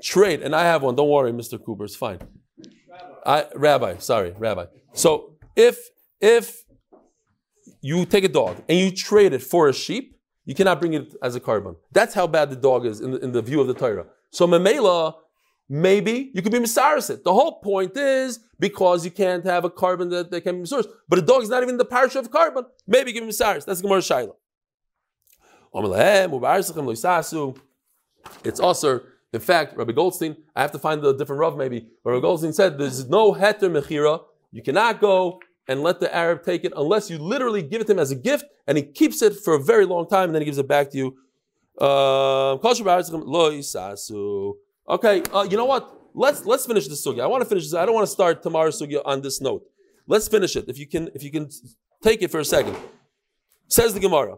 [0.02, 0.94] trade, and I have one.
[0.94, 1.62] Don't worry, Mr.
[1.62, 2.18] Cooper, it's fine.
[3.26, 4.66] I, rabbi, sorry, rabbi.
[4.92, 5.78] So if
[6.20, 6.64] if
[7.80, 11.14] you take a dog and you trade it for a sheep, you cannot bring it
[11.22, 11.76] as a carbon.
[11.92, 14.06] That's how bad the dog is in the, in the view of the Torah.
[14.30, 15.14] So memela,
[15.68, 17.24] maybe you could be misaris it.
[17.24, 20.86] The whole point is because you can't have a carbon that, that can be misaris.
[21.08, 22.64] But a dog is not even the parish of carbon.
[22.86, 23.64] Maybe give him misaris.
[23.64, 24.32] That's Gemara Shaila.
[28.44, 29.00] It's also,
[29.34, 31.88] in fact, Rabbi Goldstein, I have to find the different Rav maybe.
[32.02, 34.20] but Rabbi Goldstein said there's no heter mechira.
[34.52, 37.92] You cannot go and let the Arab take it unless you literally give it to
[37.92, 40.42] him as a gift and he keeps it for a very long time and then
[40.42, 41.06] he gives it back to you.
[41.84, 42.60] Um,
[44.86, 45.90] Okay, uh, you know what?
[46.14, 47.22] Let's let's finish this sugya.
[47.22, 47.74] I want to finish this.
[47.74, 49.64] I don't want to start tomorrow's sugya on this note.
[50.06, 50.66] Let's finish it.
[50.68, 51.48] If you can, if you can
[52.02, 52.76] take it for a second.
[53.66, 54.36] Says the Gemara.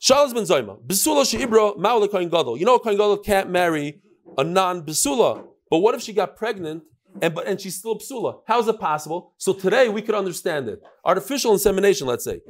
[0.00, 0.80] Shalas ben Zayma.
[0.86, 2.56] Besula she'ibra ma'ule kohen gadol.
[2.56, 4.00] You know, a kohen gadol can't marry
[4.36, 5.44] a non-besula.
[5.70, 6.84] But what if she got pregnant
[7.20, 8.40] and but and she's still psula?
[8.46, 9.34] How is it possible?
[9.38, 10.80] So today we could understand it.
[11.04, 12.40] Artificial insemination, let's say.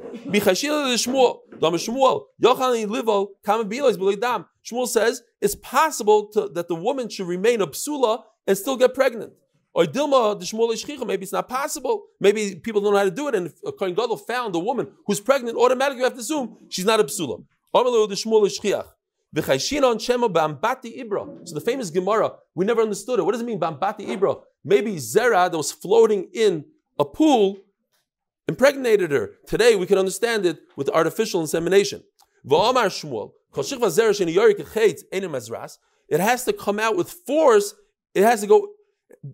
[4.65, 8.93] Shmuel says it's possible to, that the woman should remain a psula and still get
[8.93, 9.33] pregnant.
[9.73, 12.05] Or Dilma, the Shmuel Ishchicha, maybe it's not possible.
[12.19, 13.35] Maybe people don't know how to do it.
[13.35, 16.57] And if a Kohen Gadol found a woman who's pregnant, automatically you have to assume
[16.69, 17.43] she's not a psula.
[17.73, 18.87] Amalu the Shmuel Ishchiach.
[19.31, 19.41] So
[21.53, 23.23] the famous Gemara, we never understood it.
[23.23, 24.41] What does it mean bambati ibra?
[24.65, 26.65] Maybe Zera that was floating in
[26.97, 27.59] a pool
[28.47, 29.35] impregnated her.
[29.45, 32.01] Today we can understand it with artificial insemination.
[36.09, 37.75] It has to come out with force.
[38.15, 38.67] It has to go.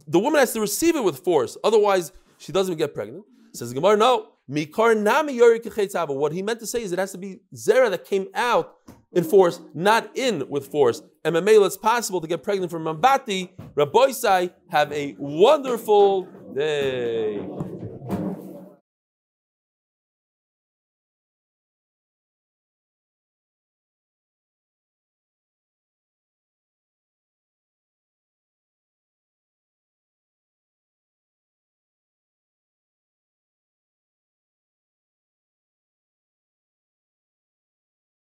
[0.08, 1.58] The woman has to receive it with force.
[1.64, 3.26] Otherwise, she doesn't get pregnant.
[3.54, 4.28] Says Gemara, no.
[4.48, 8.76] What he meant to say is it has to be zera that came out
[9.12, 11.02] in force, not in with force.
[11.24, 13.50] And Mamela, it's possible to get pregnant from Mambati.
[13.74, 17.40] Rabbi have a wonderful day.